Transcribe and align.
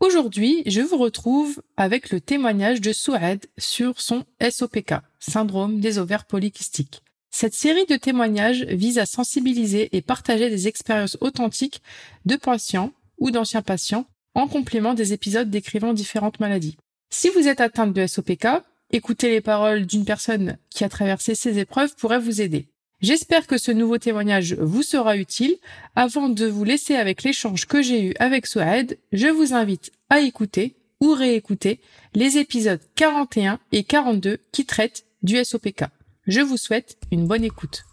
Aujourd'hui, 0.00 0.62
je 0.66 0.80
vous 0.80 0.96
retrouve 0.96 1.60
avec 1.76 2.10
le 2.10 2.20
témoignage 2.20 2.80
de 2.80 2.92
Souad 2.92 3.44
sur 3.58 4.00
son 4.00 4.24
SOPK, 4.40 4.94
syndrome 5.18 5.80
des 5.80 5.98
ovaires 5.98 6.24
polykystiques. 6.24 7.02
Cette 7.32 7.54
série 7.54 7.84
de 7.84 7.96
témoignages 7.96 8.62
vise 8.64 8.98
à 8.98 9.06
sensibiliser 9.06 9.96
et 9.96 10.00
partager 10.00 10.50
des 10.50 10.68
expériences 10.68 11.18
authentiques 11.20 11.82
de 12.26 12.36
patients 12.36 12.92
ou 13.18 13.32
d'anciens 13.32 13.62
patients 13.62 14.06
en 14.34 14.46
complément 14.46 14.94
des 14.94 15.12
épisodes 15.12 15.50
décrivant 15.50 15.92
différentes 15.92 16.38
maladies. 16.38 16.76
Si 17.10 17.28
vous 17.30 17.48
êtes 17.48 17.60
atteinte 17.60 17.92
de 17.92 18.06
SOPK, 18.06 18.46
écouter 18.92 19.30
les 19.30 19.40
paroles 19.40 19.84
d'une 19.84 20.04
personne 20.04 20.58
qui 20.70 20.84
a 20.84 20.88
traversé 20.88 21.34
ces 21.34 21.58
épreuves 21.58 21.96
pourrait 21.96 22.20
vous 22.20 22.40
aider. 22.40 22.68
J'espère 23.00 23.46
que 23.46 23.58
ce 23.58 23.70
nouveau 23.70 23.98
témoignage 23.98 24.54
vous 24.54 24.82
sera 24.82 25.16
utile. 25.16 25.54
Avant 25.94 26.28
de 26.28 26.46
vous 26.46 26.64
laisser 26.64 26.96
avec 26.96 27.22
l'échange 27.22 27.66
que 27.66 27.80
j'ai 27.80 28.02
eu 28.02 28.14
avec 28.18 28.44
Souad, 28.48 28.98
je 29.12 29.28
vous 29.28 29.54
invite 29.54 29.92
à 30.10 30.18
écouter 30.18 30.74
ou 31.00 31.12
réécouter 31.12 31.80
les 32.14 32.38
épisodes 32.38 32.80
41 32.96 33.60
et 33.70 33.84
42 33.84 34.38
qui 34.50 34.66
traitent 34.66 35.06
du 35.22 35.36
SOPK. 35.44 35.84
Je 36.26 36.40
vous 36.40 36.56
souhaite 36.56 36.98
une 37.12 37.28
bonne 37.28 37.44
écoute. 37.44 37.84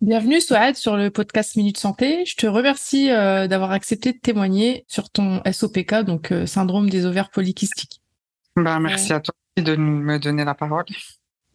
Bienvenue 0.00 0.40
Souad 0.40 0.76
sur 0.76 0.96
le 0.96 1.10
podcast 1.10 1.56
Minute 1.56 1.78
Santé. 1.78 2.24
Je 2.26 2.36
te 2.36 2.46
remercie 2.46 3.10
euh, 3.10 3.48
d'avoir 3.48 3.72
accepté 3.72 4.12
de 4.12 4.18
témoigner 4.18 4.84
sur 4.86 5.10
ton 5.10 5.42
SOPK, 5.50 6.04
donc 6.04 6.30
euh, 6.30 6.46
syndrome 6.46 6.88
des 6.88 7.04
ovaires 7.04 7.30
polykystiques. 7.30 8.00
Ben, 8.54 8.78
merci 8.78 9.12
à 9.12 9.18
toi 9.18 9.34
de 9.56 9.74
me 9.74 10.20
donner 10.20 10.44
la 10.44 10.54
parole. 10.54 10.84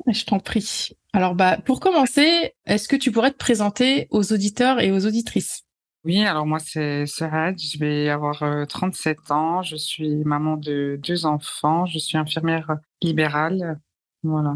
Je 0.07 0.25
t'en 0.25 0.39
prie. 0.39 0.97
Alors, 1.13 1.35
bah, 1.35 1.57
pour 1.65 1.79
commencer, 1.79 2.53
est-ce 2.65 2.88
que 2.88 2.95
tu 2.95 3.11
pourrais 3.11 3.31
te 3.31 3.38
présenter 3.38 4.07
aux 4.11 4.31
auditeurs 4.31 4.79
et 4.79 4.91
aux 4.91 5.05
auditrices? 5.05 5.63
Oui, 6.05 6.23
alors 6.23 6.45
moi, 6.45 6.59
c'est 6.59 7.05
Serad. 7.07 7.59
Je 7.59 7.77
vais 7.77 8.09
avoir 8.09 8.67
37 8.67 9.17
euh, 9.17 9.33
ans. 9.33 9.61
Je 9.63 9.75
suis 9.75 10.23
maman 10.23 10.55
de 10.55 10.99
deux 11.03 11.25
enfants. 11.25 11.85
Je 11.85 11.99
suis 11.99 12.17
infirmière 12.17 12.77
libérale. 13.01 13.79
Voilà. 14.23 14.53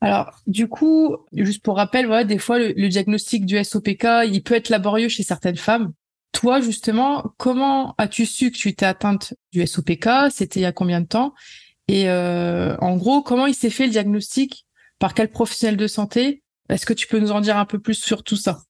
Alors, 0.00 0.40
du 0.46 0.68
coup, 0.68 1.16
juste 1.32 1.62
pour 1.62 1.76
rappel, 1.76 2.06
voilà, 2.06 2.24
des 2.24 2.38
fois, 2.38 2.58
le, 2.58 2.88
diagnostic 2.88 3.44
du 3.44 3.62
SOPK, 3.62 4.06
il 4.26 4.42
peut 4.42 4.54
être 4.54 4.68
laborieux 4.68 5.08
chez 5.08 5.22
certaines 5.22 5.56
femmes. 5.56 5.92
Toi, 6.32 6.60
justement, 6.60 7.34
comment 7.36 7.94
as-tu 7.98 8.24
su 8.24 8.50
que 8.50 8.56
tu 8.56 8.68
étais 8.68 8.86
atteinte 8.86 9.34
du 9.52 9.66
SOPK 9.66 10.08
C'était 10.30 10.60
il 10.60 10.62
y 10.62 10.66
a 10.66 10.72
combien 10.72 11.00
de 11.00 11.06
temps? 11.06 11.34
Et 11.86 12.08
euh, 12.08 12.76
en 12.78 12.96
gros, 12.96 13.22
comment 13.22 13.46
il 13.46 13.54
s'est 13.54 13.70
fait 13.70 13.86
le 13.86 13.92
diagnostic? 13.92 14.66
Par 15.02 15.14
quel 15.14 15.32
professionnel 15.32 15.76
de 15.76 15.88
santé? 15.88 16.44
Est-ce 16.68 16.86
que 16.86 16.92
tu 16.92 17.08
peux 17.08 17.18
nous 17.18 17.32
en 17.32 17.40
dire 17.40 17.56
un 17.56 17.64
peu 17.64 17.80
plus 17.80 17.96
sur 17.96 18.22
tout 18.22 18.36
ça? 18.36 18.62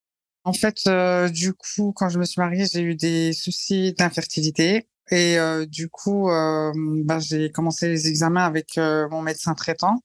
En 0.45 0.55
fait, 0.55 0.79
euh, 0.87 1.29
du 1.29 1.53
coup, 1.53 1.93
quand 1.95 2.09
je 2.09 2.19
me 2.19 2.25
suis 2.25 2.41
mariée, 2.41 2.65
j'ai 2.73 2.81
eu 2.81 2.95
des 2.95 3.35
soucis 3.35 3.93
d'infertilité. 3.93 4.89
Et 5.11 5.39
euh, 5.39 5.67
du 5.67 5.91
coup, 5.91 6.31
euh, 6.31 6.73
bah, 7.05 7.19
j'ai 7.19 7.51
commencé 7.51 7.87
les 7.87 8.09
examens 8.09 8.47
avec 8.47 8.79
mon 8.79 9.21
médecin 9.21 9.53
traitant. 9.53 10.03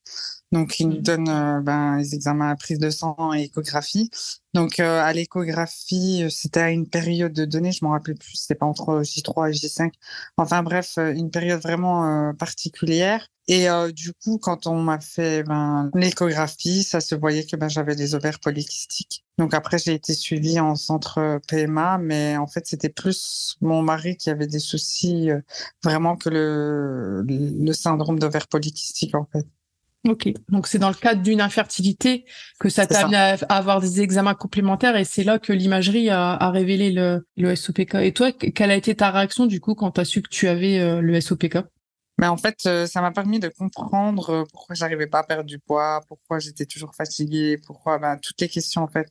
Donc, 0.52 0.80
il 0.80 0.90
nous 0.90 1.00
mmh. 1.00 1.02
donne 1.02 1.62
ben, 1.64 1.98
les 1.98 2.16
examens 2.16 2.49
à 2.49 2.55
prise 2.55 2.80
de 2.80 2.89
sang 2.89 3.33
et 3.33 3.44
échographie. 3.44 4.10
Donc, 4.54 4.80
à 4.80 5.11
l'échographie, 5.14 6.26
c'était 6.30 6.61
à 6.61 6.70
une 6.71 6.88
période 6.88 7.33
de 7.33 7.45
données, 7.45 7.71
je 7.71 7.83
m'en 7.83 7.92
rappelle 7.92 8.16
plus, 8.16 8.36
c'était 8.36 8.55
pas 8.55 8.66
entre 8.66 9.02
J3 9.02 9.49
et 9.49 9.54
J5. 9.54 9.92
Enfin 10.38 10.64
bref, 10.64 10.98
une 10.98 11.32
période 11.32 11.61
vraiment 11.61 12.33
particulière. 12.33 13.27
Et 13.49 13.70
euh, 13.70 13.92
du 13.92 14.11
coup, 14.14 14.39
quand 14.39 14.67
on 14.67 14.82
m'a 14.82 14.99
fait 14.99 15.44
ben, 15.44 15.89
l'échographie, 15.95 16.83
ça 16.83 17.00
se 17.00 17.16
voyait 17.16 17.45
que 17.45 17.55
ben, 17.55 17.70
j'avais 17.70 17.95
des 17.95 18.14
ovaires 18.14 18.39
polykystiques. 18.39 19.26
Donc 19.38 19.54
après, 19.54 19.77
j'ai 19.77 19.94
été 19.94 20.14
suivie 20.14 20.60
en 20.60 20.76
centre 20.76 21.39
PMA, 21.48 21.98
mais 21.98 22.36
en 22.36 22.48
fait, 22.48 22.67
c'était 22.67 22.89
plus 22.89 23.55
mon 23.61 23.82
mari 23.83 24.17
qui 24.17 24.30
avait 24.30 24.48
des 24.48 24.60
soucis 24.60 25.32
euh, 25.32 25.39
vraiment 25.82 26.17
que 26.17 26.30
le, 26.30 27.23
le 27.26 27.73
syndrome 27.73 28.20
d'ovaires 28.20 28.48
polykystiques, 28.50 29.16
en 29.16 29.27
fait. 29.32 29.45
Ok, 30.08 30.30
donc 30.48 30.68
c'est 30.68 30.80
dans 30.80 30.88
le 30.88 30.95
cadre 30.95 31.22
d'une 31.22 31.42
infertilité 31.42 32.23
que 32.62 32.70
ça 32.70 32.88
t'a 32.88 33.02
amené 33.02 33.18
à 33.18 33.34
avoir 33.50 33.82
des 33.82 34.02
examens 34.02 34.36
complémentaires 34.36 34.95
et 34.95 35.04
c'est 35.04 35.23
là 35.23 35.38
que 35.38 35.52
l'imagerie 35.52 36.10
a, 36.10 36.32
a, 36.32 36.50
révélé 36.50 36.92
le, 36.92 37.28
le 37.36 37.56
SOPK. 37.56 37.95
Et 37.95 38.14
toi, 38.14 38.32
quelle 38.32 38.72
a 38.72 38.76
été 38.76 38.95
ta 38.95 39.12
réaction 39.12 39.48
du 39.48 39.60
coup 39.60 39.76
quand 39.76 39.92
tu 39.92 40.02
as 40.02 40.06
su 40.06 40.22
que 40.22 40.30
tu 40.30 40.48
avais 40.48 40.80
euh, 40.80 41.02
le 41.02 41.20
SOPK 41.20 41.58
mais 42.20 42.26
en 42.26 42.38
fait, 42.38 42.58
euh, 42.66 42.88
ça 42.88 43.00
m'a 43.00 43.12
permis 43.12 43.40
de 43.40 43.48
comprendre 43.48 44.32
euh, 44.32 44.44
pourquoi 44.52 44.73
j'arrivais 44.73 45.06
pas 45.06 45.20
à 45.20 45.23
perdre 45.23 45.44
du 45.44 45.60
poids, 45.60 46.02
pourquoi 46.08 46.39
j'étais 46.39 46.66
toujours 46.66 46.95
fatiguée, 46.95 47.60
pourquoi 47.64 48.00
ben, 48.00 48.18
toutes 48.18 48.42
les 48.42 48.50
questions 48.50 48.82
en 48.82 48.88
fait 48.88 49.06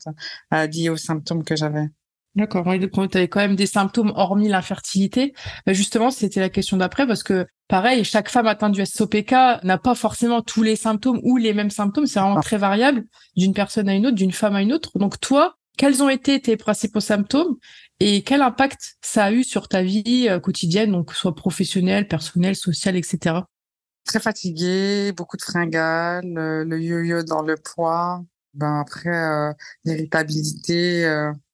liées 0.51 0.89
aux 0.89 0.97
symptômes 0.97 1.45
que 1.45 1.55
j'avais. 1.55 1.87
D'accord. 2.35 2.65
tu 2.65 3.17
avais 3.17 3.29
quand 3.29 3.39
même 3.39 3.55
des 3.55 3.65
symptômes 3.65 4.11
hormis 4.13 4.49
l'infertilité. 4.49 5.33
Ben, 5.65 5.71
justement, 5.71 6.11
c'était 6.11 6.41
la 6.41 6.49
question 6.49 6.75
d'après 6.75 7.07
parce 7.07 7.23
que 7.23 7.47
pareil, 7.67 8.03
chaque 8.03 8.29
femme 8.29 8.47
atteinte 8.47 8.73
du 8.73 8.85
SOPK 8.85 9.31
n'a 9.63 9.77
pas 9.77 9.95
forcément 9.95 10.41
tous 10.41 10.63
les 10.63 10.75
symptômes 10.75 11.19
ou 11.23 11.37
les 11.37 11.53
mêmes 11.53 11.69
symptômes. 11.69 12.05
C'est 12.05 12.19
vraiment 12.19 12.37
ah. 12.37 12.41
très 12.41 12.57
variable 12.57 13.05
d'une 13.35 13.53
personne 13.53 13.89
à 13.89 13.93
une 13.93 14.07
autre, 14.07 14.15
d'une 14.15 14.31
femme 14.31 14.55
à 14.55 14.61
une 14.61 14.73
autre. 14.73 14.97
Donc 14.97 15.19
toi, 15.19 15.57
quels 15.77 16.01
ont 16.01 16.09
été 16.09 16.41
tes 16.41 16.57
principaux 16.57 16.99
symptômes 16.99 17.57
et 17.99 18.23
quel 18.23 18.41
impact 18.41 18.97
ça 19.01 19.25
a 19.25 19.31
eu 19.31 19.43
sur 19.43 19.67
ta 19.67 19.83
vie 19.83 20.27
euh, 20.29 20.39
quotidienne, 20.39 20.91
donc 20.91 21.13
soit 21.13 21.35
professionnelle, 21.35 22.07
personnelle, 22.07 22.55
sociale, 22.55 22.95
etc. 22.95 23.35
Très 24.05 24.19
fatiguée, 24.19 25.11
beaucoup 25.11 25.37
de 25.37 25.41
fringales, 25.41 26.37
euh, 26.37 26.63
le 26.63 26.79
yo-yo 26.81 27.23
dans 27.23 27.41
le 27.41 27.55
poids, 27.57 28.23
ben 28.53 28.79
après 28.79 29.15
euh, 29.15 29.51
l'irritabilité 29.83 31.03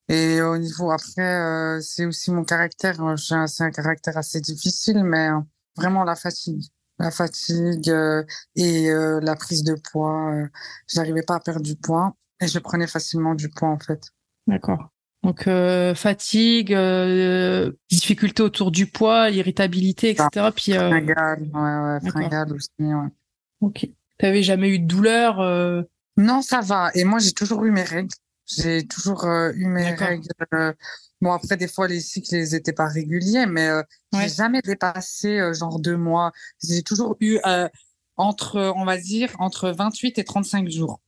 et 0.09 0.41
au 0.41 0.57
niveau 0.57 0.91
après 0.91 1.81
c'est 1.81 2.05
aussi 2.05 2.31
mon 2.31 2.43
caractère. 2.43 2.97
C'est 3.17 3.63
un 3.63 3.71
caractère 3.71 4.17
assez 4.17 4.39
difficile, 4.41 5.03
mais 5.03 5.29
vraiment 5.75 6.03
la 6.03 6.15
fatigue 6.15 6.63
la 6.99 7.09
fatigue 7.09 7.91
et 8.55 8.87
la 8.87 9.35
prise 9.35 9.63
de 9.63 9.75
poids. 9.91 10.31
J'arrivais 10.87 11.23
pas 11.23 11.35
à 11.35 11.39
perdre 11.39 11.61
du 11.61 11.75
poids 11.75 12.15
et 12.39 12.47
je 12.47 12.59
prenais 12.59 12.87
facilement 12.87 13.35
du 13.35 13.49
poids 13.49 13.69
en 13.69 13.79
fait. 13.79 14.11
D'accord. 14.47 14.93
Donc 15.23 15.47
euh, 15.47 15.95
fatigue, 15.95 16.73
euh, 16.73 17.71
difficulté 17.89 18.43
autour 18.43 18.71
du 18.71 18.87
poids, 18.87 19.29
irritabilité, 19.29 20.09
etc. 20.09 20.49
Puis 20.53 20.73
euh... 20.73 20.89
fringale, 20.89 21.49
ouais, 21.53 22.01
ouais, 22.03 22.09
fringale 22.09 22.53
aussi, 22.53 22.69
ouais. 22.79 23.07
Ok. 23.61 23.87
T'avais 24.19 24.43
jamais 24.43 24.69
eu 24.69 24.79
de 24.79 24.85
douleur 24.85 25.39
euh? 25.39 25.81
Non, 26.17 26.41
ça 26.41 26.59
va. 26.59 26.91
Et 26.93 27.05
moi, 27.05 27.19
j'ai 27.19 27.31
toujours 27.31 27.63
eu 27.63 27.71
mes 27.71 27.83
règles. 27.83 28.13
J'ai 28.45 28.85
toujours 28.85 29.23
euh, 29.23 29.51
eu 29.55 29.65
mes 29.67 29.95
règles. 29.95 30.27
Bon, 31.23 31.31
après, 31.31 31.57
des 31.57 31.67
fois, 31.67 31.87
les 31.87 31.99
cycles, 31.99 32.35
ils 32.35 32.55
étaient 32.55 32.73
pas 32.73 32.87
réguliers, 32.87 33.45
mais 33.45 33.69
j'ai 34.13 34.29
jamais 34.29 34.61
dépassé 34.61 35.53
genre 35.53 35.79
deux 35.79 35.97
mois. 35.97 36.31
J'ai 36.61 36.83
toujours 36.83 37.15
eu 37.19 37.39
entre, 38.17 38.73
on 38.75 38.85
va 38.85 38.97
dire, 38.97 39.31
entre 39.39 39.69
28 39.71 40.19
et 40.19 40.23
35 40.23 40.69
jours. 40.69 40.99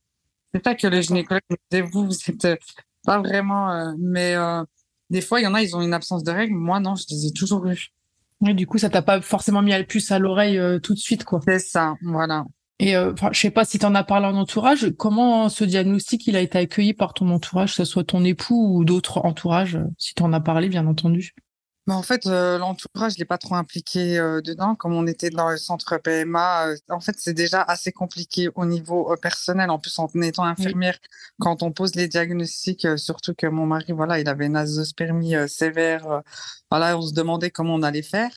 C'est 0.54 0.64
ça 0.64 0.74
que 0.74 0.86
le 0.86 1.00
gynécologue 1.00 1.42
me 1.50 1.56
disait, 1.70 1.82
vous, 1.82 2.06
vous 2.06 2.16
êtes 2.28 2.58
pas 3.06 3.20
vraiment, 3.20 3.70
euh, 3.70 3.92
mais 3.98 4.34
euh, 4.34 4.62
des 5.08 5.22
fois, 5.22 5.40
il 5.40 5.44
y 5.44 5.46
en 5.46 5.54
a, 5.54 5.62
ils 5.62 5.74
ont 5.74 5.80
une 5.80 5.94
absence 5.94 6.24
de 6.24 6.30
règles. 6.30 6.54
Moi, 6.54 6.80
non, 6.80 6.94
je 6.96 7.04
les 7.10 7.26
ai 7.26 7.32
toujours 7.32 7.66
eues. 7.66 7.88
Et 8.46 8.52
du 8.52 8.66
coup, 8.66 8.76
ça 8.76 8.90
t'a 8.90 9.00
pas 9.00 9.22
forcément 9.22 9.62
mis 9.62 9.72
à 9.72 9.78
le 9.78 9.86
puce 9.86 10.10
à 10.10 10.18
l'oreille 10.18 10.58
euh, 10.58 10.78
tout 10.78 10.92
de 10.92 10.98
suite, 10.98 11.24
quoi. 11.24 11.40
C'est 11.46 11.58
ça, 11.58 11.94
voilà. 12.02 12.44
Et 12.78 12.94
euh, 12.94 13.14
je 13.32 13.40
sais 13.40 13.50
pas 13.50 13.64
si 13.64 13.78
tu 13.78 13.86
en 13.86 13.94
as 13.94 14.04
parlé 14.04 14.26
en 14.26 14.36
entourage, 14.36 14.90
comment 14.98 15.48
ce 15.48 15.64
diagnostic 15.64 16.26
il 16.26 16.36
a 16.36 16.40
été 16.40 16.58
accueilli 16.58 16.92
par 16.92 17.14
ton 17.14 17.30
entourage, 17.30 17.70
que 17.70 17.76
ce 17.76 17.84
soit 17.84 18.04
ton 18.04 18.22
époux 18.24 18.76
ou 18.76 18.84
d'autres 18.84 19.24
entourages, 19.24 19.78
si 19.98 20.14
tu 20.14 20.22
en 20.22 20.32
as 20.32 20.40
parlé, 20.40 20.68
bien 20.68 20.86
entendu? 20.86 21.34
Mais 21.86 21.94
en 21.94 22.02
fait, 22.02 22.26
euh, 22.26 22.58
l'entourage 22.58 23.16
n'est 23.16 23.24
pas 23.24 23.38
trop 23.38 23.54
impliqué 23.54 24.18
euh, 24.18 24.40
dedans. 24.40 24.74
Comme 24.74 24.92
on 24.92 25.06
était 25.06 25.30
dans 25.30 25.50
le 25.50 25.56
centre 25.56 25.98
PMA, 25.98 26.66
euh, 26.66 26.76
en 26.88 26.98
fait, 26.98 27.14
c'est 27.16 27.32
déjà 27.32 27.62
assez 27.62 27.92
compliqué 27.92 28.48
au 28.56 28.66
niveau 28.66 29.14
personnel. 29.22 29.70
En 29.70 29.78
plus, 29.78 29.96
en 30.00 30.08
étant 30.20 30.42
infirmière, 30.42 30.98
quand 31.38 31.62
on 31.62 31.70
pose 31.70 31.94
les 31.94 32.08
diagnostics, 32.08 32.98
surtout 32.98 33.34
que 33.34 33.46
mon 33.46 33.66
mari, 33.66 33.92
voilà, 33.92 34.18
il 34.18 34.28
avait 34.28 34.46
une 34.46 34.56
azospermie 34.56 35.34
sévère. 35.48 36.22
voilà, 36.70 36.98
on 36.98 37.02
se 37.02 37.14
demandait 37.14 37.50
comment 37.50 37.74
on 37.74 37.82
allait 37.82 38.02
faire. 38.02 38.30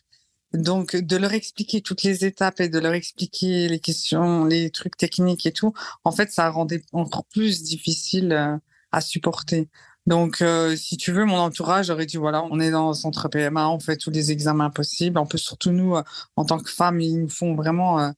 Donc, 0.54 0.96
de 0.96 1.18
leur 1.18 1.34
expliquer 1.34 1.81
toutes 1.81 2.04
les 2.04 2.25
étapes 2.25 2.60
et 2.60 2.69
de 2.69 2.80
leur 2.80 2.94
expliquer 2.94 3.69
les 3.69 3.80
questions, 3.80 4.46
les 4.46 4.72
trucs 4.72 4.98
techniques 4.98 5.46
et 5.46 5.51
tout, 5.51 5.74
en 6.04 6.12
fait, 6.12 6.31
ça 6.31 6.50
rendait 6.50 6.84
encore 6.92 7.25
plus 7.25 7.62
difficile 7.63 8.60
à 8.92 9.01
supporter. 9.01 9.69
Donc, 10.10 10.42
euh, 10.42 10.75
si 10.75 10.98
tu 10.98 11.12
veux, 11.12 11.25
mon 11.25 11.38
entourage 11.38 11.92
aurait 11.92 12.07
dit, 12.07 12.18
voilà, 12.18 12.44
on 12.44 12.60
est 12.60 12.72
dans 12.72 12.90
un 12.90 12.94
centre 12.96 13.28
PMA, 13.30 13.69
on 13.69 13.80
fait 13.80 13.96
tous 13.96 14.10
les 14.10 14.31
examens 14.31 14.72
possibles. 14.72 15.19
En 15.19 15.28
plus, 15.28 15.38
surtout 15.38 15.72
nous, 15.72 15.96
euh, 15.96 16.04
en 16.36 16.46
tant 16.46 16.57
que 16.57 16.72
femmes, 16.72 17.00
ils 17.00 17.22
nous 17.22 17.30
font 17.30 17.54
vraiment 17.56 18.00
euh, 18.00 18.10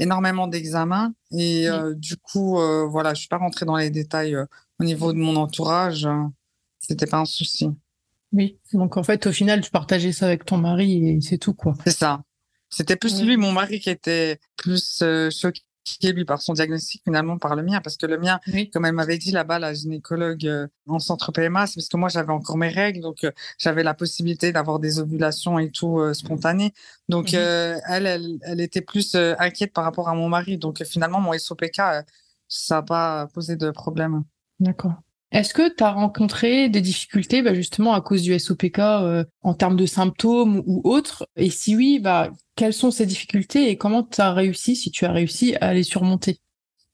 énormément 0.00 0.48
d'examens. 0.48 1.12
Et 1.30 1.68
du 1.94 2.16
coup, 2.16 2.58
voilà, 2.88 3.14
je 3.14 3.20
suis 3.20 3.28
pas 3.28 3.38
rentrée 3.38 3.64
dans 3.64 3.76
les 3.76 3.90
détails 3.90 4.36
au 4.80 4.84
niveau 4.84 5.12
de 5.12 5.18
mon 5.18 5.36
entourage. 5.36 6.08
C'était 6.80 7.06
pas 7.06 7.18
un 7.18 7.24
souci. 7.24 7.70
Oui, 8.32 8.58
donc 8.72 8.96
en 8.96 9.02
fait, 9.02 9.26
au 9.26 9.32
final, 9.32 9.60
tu 9.60 9.70
partageais 9.70 10.12
ça 10.12 10.26
avec 10.26 10.44
ton 10.44 10.58
mari 10.58 11.08
et 11.08 11.20
c'est 11.20 11.38
tout, 11.38 11.54
quoi. 11.54 11.74
C'est 11.84 11.96
ça. 11.96 12.22
C'était 12.68 12.96
plus 12.96 13.22
lui, 13.22 13.36
mon 13.36 13.52
mari, 13.52 13.80
qui 13.80 13.90
était 13.90 14.38
plus 14.56 15.02
choqué 15.30 15.62
lui 16.02 16.24
par 16.24 16.42
son 16.42 16.52
diagnostic 16.52 17.02
finalement 17.04 17.38
par 17.38 17.56
le 17.56 17.62
mien. 17.62 17.80
Parce 17.80 17.96
que 17.96 18.06
le 18.06 18.18
mien 18.18 18.40
comme 18.72 18.84
elle 18.84 18.92
m'avait 18.92 19.18
dit 19.18 19.30
là-bas 19.30 19.58
la 19.58 19.74
gynécologue 19.74 20.46
euh, 20.46 20.66
en 20.86 20.98
centre 20.98 21.32
PMA 21.32 21.66
c'est 21.66 21.76
parce 21.76 21.88
que 21.88 21.96
moi 21.96 22.08
j'avais 22.08 22.32
encore 22.32 22.56
mes 22.56 22.68
règles. 22.68 23.00
Donc 23.00 23.24
euh, 23.24 23.30
j'avais 23.58 23.82
la 23.82 23.94
possibilité 23.94 24.52
d'avoir 24.52 24.78
des 24.78 24.98
ovulations 24.98 25.58
et 25.58 25.70
tout 25.70 25.98
euh, 26.00 26.14
spontanées. 26.14 26.72
Donc 27.08 27.32
mhm. 27.32 27.38
elle, 27.88 28.06
elle, 28.06 28.38
elle 28.42 28.60
était 28.60 28.82
plus 28.82 29.14
inquiète 29.14 29.72
par 29.72 29.84
rapport 29.84 30.08
à 30.08 30.14
mon 30.14 30.28
mari. 30.28 30.58
Donc 30.58 30.82
finalement 30.84 31.20
mon 31.20 31.36
SOPK 31.36 31.80
ça 32.48 32.76
n'a 32.76 32.82
pas 32.82 33.28
posé 33.32 33.56
de 33.56 33.70
problème. 33.70 34.24
D'accord 34.60 34.94
est-ce 35.36 35.52
que 35.52 35.68
tu 35.68 35.84
as 35.84 35.90
rencontré 35.90 36.70
des 36.70 36.80
difficultés 36.80 37.42
bah, 37.42 37.52
justement 37.52 37.92
à 37.92 38.00
cause 38.00 38.22
du 38.22 38.38
SOPK 38.38 38.78
en 39.42 39.54
termes 39.54 39.76
de 39.76 39.84
symptômes 39.84 40.62
ou 40.66 40.80
autres? 40.84 41.28
Et 41.36 41.50
si 41.50 41.76
oui, 41.76 42.00
bah, 42.00 42.30
quelles 42.54 42.72
sont 42.72 42.90
ces 42.90 43.04
difficultés 43.04 43.68
et 43.68 43.76
comment 43.76 44.02
tu 44.02 44.18
as 44.22 44.32
réussi, 44.32 44.76
si 44.76 44.90
tu 44.90 45.04
as 45.04 45.12
réussi, 45.12 45.54
à 45.60 45.74
les 45.74 45.82
surmonter? 45.82 46.40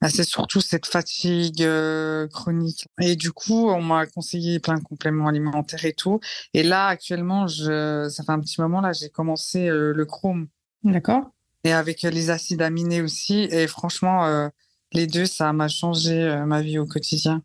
Ah, 0.01 0.09
c'est 0.09 0.25
surtout 0.25 0.61
cette 0.61 0.87
fatigue 0.87 1.63
euh, 1.63 2.27
chronique. 2.27 2.89
Et 3.01 3.15
du 3.15 3.31
coup, 3.31 3.71
on 3.71 3.81
m'a 3.81 4.07
conseillé 4.07 4.59
plein 4.59 4.75
de 4.75 4.83
compléments 4.83 5.29
alimentaires 5.29 5.85
et 5.85 5.93
tout. 5.93 6.19
Et 6.53 6.65
là, 6.65 6.89
actuellement, 6.89 7.47
je, 7.47 8.09
ça 8.11 8.25
fait 8.25 8.33
un 8.33 8.41
petit 8.41 8.61
moment, 8.61 8.81
là, 8.81 8.93
j'ai 8.93 9.11
commencé 9.11 9.69
euh, 9.69 9.93
le 9.95 10.05
chrome. 10.05 10.49
D'accord. 10.83 11.31
Et 11.63 11.73
avec 11.73 12.03
les 12.03 12.31
acides 12.31 12.63
aminés 12.63 13.03
aussi. 13.03 13.47
Et 13.53 13.69
franchement, 13.69 14.27
euh, 14.27 14.49
les 14.93 15.07
deux, 15.07 15.27
ça 15.27 15.53
m'a 15.53 15.69
changé 15.69 16.43
ma 16.45 16.61
vie 16.61 16.81
au 16.81 16.87
quotidien. 16.87 17.41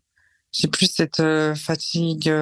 J'ai 0.52 0.68
plus 0.68 0.86
cette 0.86 1.22
fatigue, 1.54 2.32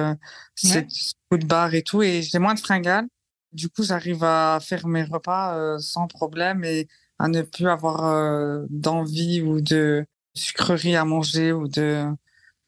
cette 0.55 0.89
coup 1.29 1.37
de 1.37 1.45
barre 1.45 1.73
et 1.73 1.83
tout. 1.83 2.01
Et 2.01 2.21
j'ai 2.21 2.39
moins 2.39 2.53
de 2.53 2.59
fringales. 2.59 3.07
Du 3.53 3.69
coup, 3.69 3.83
j'arrive 3.83 4.23
à 4.23 4.59
faire 4.61 4.87
mes 4.87 5.03
repas 5.03 5.57
euh, 5.57 5.79
sans 5.79 6.07
problème 6.07 6.63
et 6.63 6.87
à 7.17 7.27
ne 7.27 7.41
plus 7.41 7.67
avoir 7.67 8.05
euh, 8.05 8.65
d'envie 8.69 9.41
ou 9.41 9.61
de 9.61 10.05
sucrerie 10.35 10.95
à 10.95 11.05
manger 11.05 11.51
ou 11.51 11.67
de 11.67 12.05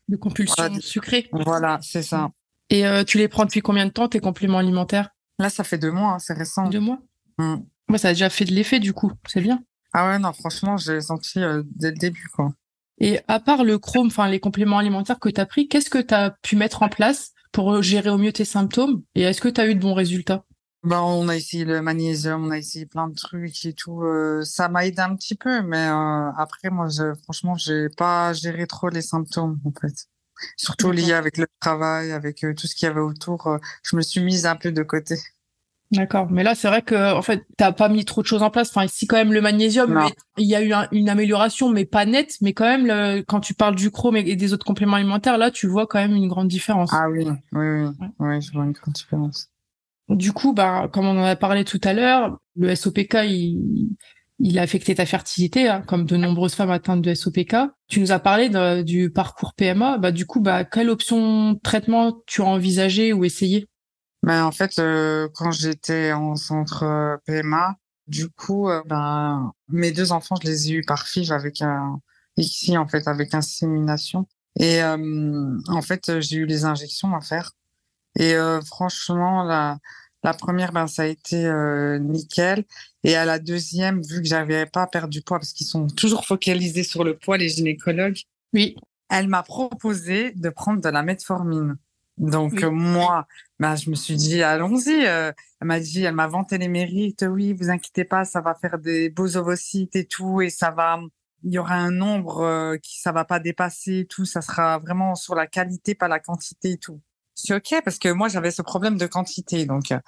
de 0.07 0.15
compulsion 0.15 0.80
sucrée. 0.80 1.30
Voilà, 1.31 1.80
c'est 1.83 2.01
ça. 2.01 2.31
Et 2.71 2.88
euh, 2.88 3.03
tu 3.03 3.19
les 3.19 3.27
prends 3.27 3.45
depuis 3.45 3.62
combien 3.62 3.85
de 3.85 3.92
temps 3.92 4.07
tes 4.07 4.19
compléments 4.19 4.57
alimentaires? 4.57 5.09
Là, 5.38 5.50
ça 5.50 5.63
fait 5.63 5.77
deux 5.77 5.92
mois, 5.92 6.13
hein, 6.13 6.19
c'est 6.19 6.33
récent. 6.33 6.68
Deux 6.68 6.80
mois? 6.80 7.00
Mmh. 7.38 7.97
ça 7.97 8.09
a 8.09 8.12
déjà 8.13 8.30
fait 8.30 8.45
de 8.45 8.51
l'effet 8.51 8.80
du 8.80 8.94
coup, 8.94 9.12
c'est 9.27 9.42
bien. 9.42 9.63
Ah 9.94 10.07
ouais, 10.07 10.19
non, 10.19 10.33
franchement, 10.33 10.77
j'ai 10.77 11.01
senti 11.01 11.39
dès 11.75 11.92
le 11.92 11.97
début 11.97 12.27
quoi. 12.33 12.51
Et 12.99 13.19
à 13.27 13.39
part 13.39 13.63
le 13.63 13.79
chrome, 13.79 14.07
enfin 14.07 14.27
les 14.27 14.39
compléments 14.39 14.77
alimentaires 14.77 15.19
que 15.19 15.29
tu 15.29 15.39
as 15.39 15.45
pris, 15.45 15.67
qu'est-ce 15.67 15.89
que 15.89 15.99
tu 15.99 16.13
as 16.13 16.31
pu 16.41 16.55
mettre 16.55 16.83
en 16.83 16.89
place 16.89 17.31
pour 17.51 17.81
gérer 17.81 18.09
au 18.09 18.17
mieux 18.17 18.33
tes 18.33 18.45
symptômes? 18.45 19.03
Et 19.15 19.21
est-ce 19.21 19.41
que 19.41 19.49
tu 19.49 19.61
as 19.61 19.67
eu 19.67 19.75
de 19.75 19.79
bons 19.79 19.93
résultats? 19.93 20.45
Ben, 20.83 21.01
on 21.01 21.27
a 21.27 21.35
essayé 21.35 21.65
le 21.65 21.81
magnésium, 21.81 22.45
on 22.45 22.51
a 22.51 22.57
essayé 22.57 22.85
plein 22.85 23.09
de 23.09 23.15
trucs 23.15 23.65
et 23.65 23.73
tout. 23.73 24.01
Euh, 24.03 24.43
ça 24.45 24.69
m'a 24.69 24.85
aidé 24.85 25.01
un 25.01 25.13
petit 25.15 25.35
peu, 25.35 25.61
mais 25.61 25.87
euh, 25.89 26.31
après, 26.37 26.69
moi, 26.69 26.87
je, 26.87 27.13
franchement, 27.23 27.55
j'ai 27.55 27.89
pas 27.89 28.31
géré 28.31 28.65
trop 28.65 28.87
les 28.87 29.01
symptômes, 29.01 29.59
en 29.65 29.71
fait. 29.79 30.07
Surtout 30.55 30.91
lié 30.91 31.11
avec 31.13 31.37
le 31.37 31.47
travail, 31.59 32.13
avec 32.13 32.45
euh, 32.45 32.53
tout 32.55 32.65
ce 32.67 32.75
qu'il 32.75 32.87
y 32.87 32.89
avait 32.89 33.01
autour. 33.01 33.59
je 33.83 33.95
me 33.97 34.01
suis 34.01 34.21
mise 34.21 34.45
un 34.45 34.55
peu 34.55 34.71
de 34.71 34.83
côté. 34.83 35.15
D'accord, 35.91 36.27
mais 36.30 36.44
là 36.44 36.53
c'est 36.53 36.68
vrai 36.68 36.83
que 36.83 37.13
en 37.15 37.21
fait 37.24 37.44
t'as 37.57 37.71
pas 37.71 37.89
mis 37.89 38.06
trop 38.06 38.21
de 38.21 38.27
choses 38.27 38.44
en 38.44 38.51
place. 38.51 38.69
Enfin 38.69 38.86
ici 38.86 39.07
quand 39.07 39.18
même 39.18 39.33
le 39.33 39.41
magnésium, 39.41 40.00
il 40.38 40.45
y 40.45 40.56
a 40.56 40.62
eu 40.62 40.71
une 40.91 41.09
amélioration, 41.09 41.69
mais 41.69 41.86
pas 41.86 42.06
nette. 42.06 42.36
Mais 42.41 42.53
quand 42.53 42.65
même 42.65 42.86
le, 42.86 43.21
quand 43.21 43.39
tu 43.39 43.56
parles 43.56 43.75
du 43.75 43.89
chrome 43.89 44.15
et, 44.15 44.36
des 44.36 44.53
autres 44.53 44.65
compléments 44.65 44.97
alimentaires, 44.97 45.38
là 45.39 45.50
tu 45.50 45.68
vois 45.68 45.88
quand 45.88 46.00
même 46.00 46.15
une 46.15 46.27
grande 46.27 46.47
différence. 46.47 46.91
Ah 46.94 47.09
oui, 47.09 47.25
oui, 47.25 47.39
oui, 47.53 48.07
oui 48.19 48.41
je 48.41 48.51
vois 48.51 48.65
une 48.65 48.74
grande 48.74 48.94
différence. 48.94 49.50
Du 50.09 50.31
coup, 50.31 50.53
bah, 50.53 50.89
comme 50.91 51.06
on 51.06 51.19
en 51.19 51.24
a 51.24 51.36
parlé 51.36 51.63
tout 51.63 51.81
à 51.83 51.94
l'heure, 51.94 52.39
le 52.56 52.74
SOPK, 52.74 53.18
il, 53.25 53.89
il 54.39 54.57
a 54.57 54.63
affecté 54.63 54.95
ta 54.95 55.06
fertilité, 55.06 55.68
hein, 55.68 55.83
comme 55.85 56.06
de 56.06 56.18
nombreuses 56.18 56.56
femmes 56.56 56.71
atteintes 56.71 57.01
de 57.01 57.13
SOPK. 57.13 57.56
Tu 57.88 58.00
nous 58.00 58.12
as 58.12 58.19
parlé 58.19 58.50
du 58.83 59.12
parcours 59.12 59.53
PMA. 59.53 59.97
Bah, 59.97 60.12
du 60.12 60.25
coup, 60.25 60.39
bah, 60.39 60.63
quelle 60.63 60.89
option 60.89 61.53
de 61.53 61.59
traitement 61.59 62.21
tu 62.25 62.42
as 62.42 62.45
envisagé 62.45 63.13
ou 63.13 63.25
essayé? 63.25 63.68
Ben, 64.24 64.45
En 64.45 64.51
fait, 64.51 64.80
euh, 64.80 65.27
quand 65.33 65.51
j'étais 65.51 66.12
en 66.13 66.36
centre 66.36 66.83
euh, 66.83 67.18
PMA, 67.25 67.77
du 68.07 68.30
coup, 68.30 68.69
euh, 68.69 68.81
ben, 68.86 69.54
mes 69.68 69.92
deux 69.92 70.12
enfants, 70.12 70.36
je 70.42 70.48
les 70.48 70.69
ai 70.69 70.74
eus 70.75 70.83
par 70.86 71.07
FIV 71.07 71.31
avec 71.31 71.62
un, 71.62 72.00
ici, 72.38 72.77
en 72.77 72.88
fait, 72.88 73.07
avec 73.07 73.33
insémination. 73.33 74.27
Et 74.60 74.81
en 74.83 75.81
fait, 75.81 76.19
j'ai 76.19 76.38
eu 76.38 76.45
les 76.45 76.66
injections 76.66 77.16
à 77.16 77.21
faire. 77.21 77.51
Et 78.18 78.36
franchement, 78.66 79.44
la, 79.44 79.77
la 80.24 80.33
première, 80.33 80.71
ben, 80.71 80.88
ça 80.88 81.04
a 81.04 81.06
été 81.06 81.45
euh, 81.45 81.98
nickel. 82.00 82.66
Et 83.04 83.16
à 83.16 83.25
la 83.25 83.39
deuxième, 83.39 84.01
vu 84.01 84.21
que 84.21 84.27
j'avais 84.27 84.66
pas 84.66 84.86
perdu 84.88 85.21
poids, 85.21 85.39
parce 85.39 85.54
qu'ils 85.54 85.68
sont 85.68 85.88
toujours 85.88 86.25
focalisés 86.25 86.83
sur 86.83 87.04
le 87.04 87.18
poids, 87.18 87.38
les 87.38 87.50
gynécologues. 87.50 88.19
Oui. 88.54 88.75
Elle 89.10 89.27
m'a 89.27 89.44
proposé 89.44 90.31
de 90.33 90.50
prendre 90.50 90.81
de 90.81 90.89
la 90.89 91.04
metformine. 91.04 91.77
Donc 92.19 92.63
moi, 92.63 93.25
ben, 93.60 93.75
je 93.75 93.89
me 93.89 93.95
suis 93.95 94.16
dit 94.16 94.44
allons-y. 94.44 95.06
Euh, 95.06 95.31
elle 95.62 95.68
m'a 95.68 95.80
dit, 95.80 96.04
elle 96.04 96.16
m'a 96.16 96.27
vanté 96.27 96.57
les 96.57 96.68
mérites. 96.68 97.25
Oui, 97.27 97.54
vous 97.54 97.69
inquiétez 97.69 98.06
pas, 98.06 98.25
ça 98.25 98.42
va 98.42 98.56
faire 98.56 98.77
des 98.77 99.10
beaux 99.10 99.36
ovocytes 99.36 99.95
et 99.95 100.06
tout, 100.06 100.42
et 100.42 100.50
ça 100.50 100.71
va, 100.71 101.00
il 101.44 101.54
y 101.54 101.57
aura 101.57 101.75
un 101.75 101.92
nombre 101.92 102.42
euh, 102.42 102.77
qui 102.77 103.00
ça 103.00 103.12
va 103.12 103.25
pas 103.25 103.39
dépasser 103.39 104.00
et 104.00 104.06
tout. 104.06 104.25
Ça 104.25 104.42
sera 104.42 104.77
vraiment 104.80 105.16
sur 105.16 105.36
la 105.36 105.48
qualité, 105.48 105.95
pas 105.95 106.07
la 106.07 106.19
quantité 106.19 106.71
et 106.71 106.77
tout. 106.77 107.01
C'est 107.36 107.56
OK 107.56 107.74
parce 107.83 108.00
que 108.00 108.10
moi, 108.10 108.27
j'avais 108.27 108.51
ce 108.51 108.62
problème 108.62 108.98
de 108.98 109.07
quantité. 109.07 109.66
Donc, 109.66 109.92
euh, 109.92 110.00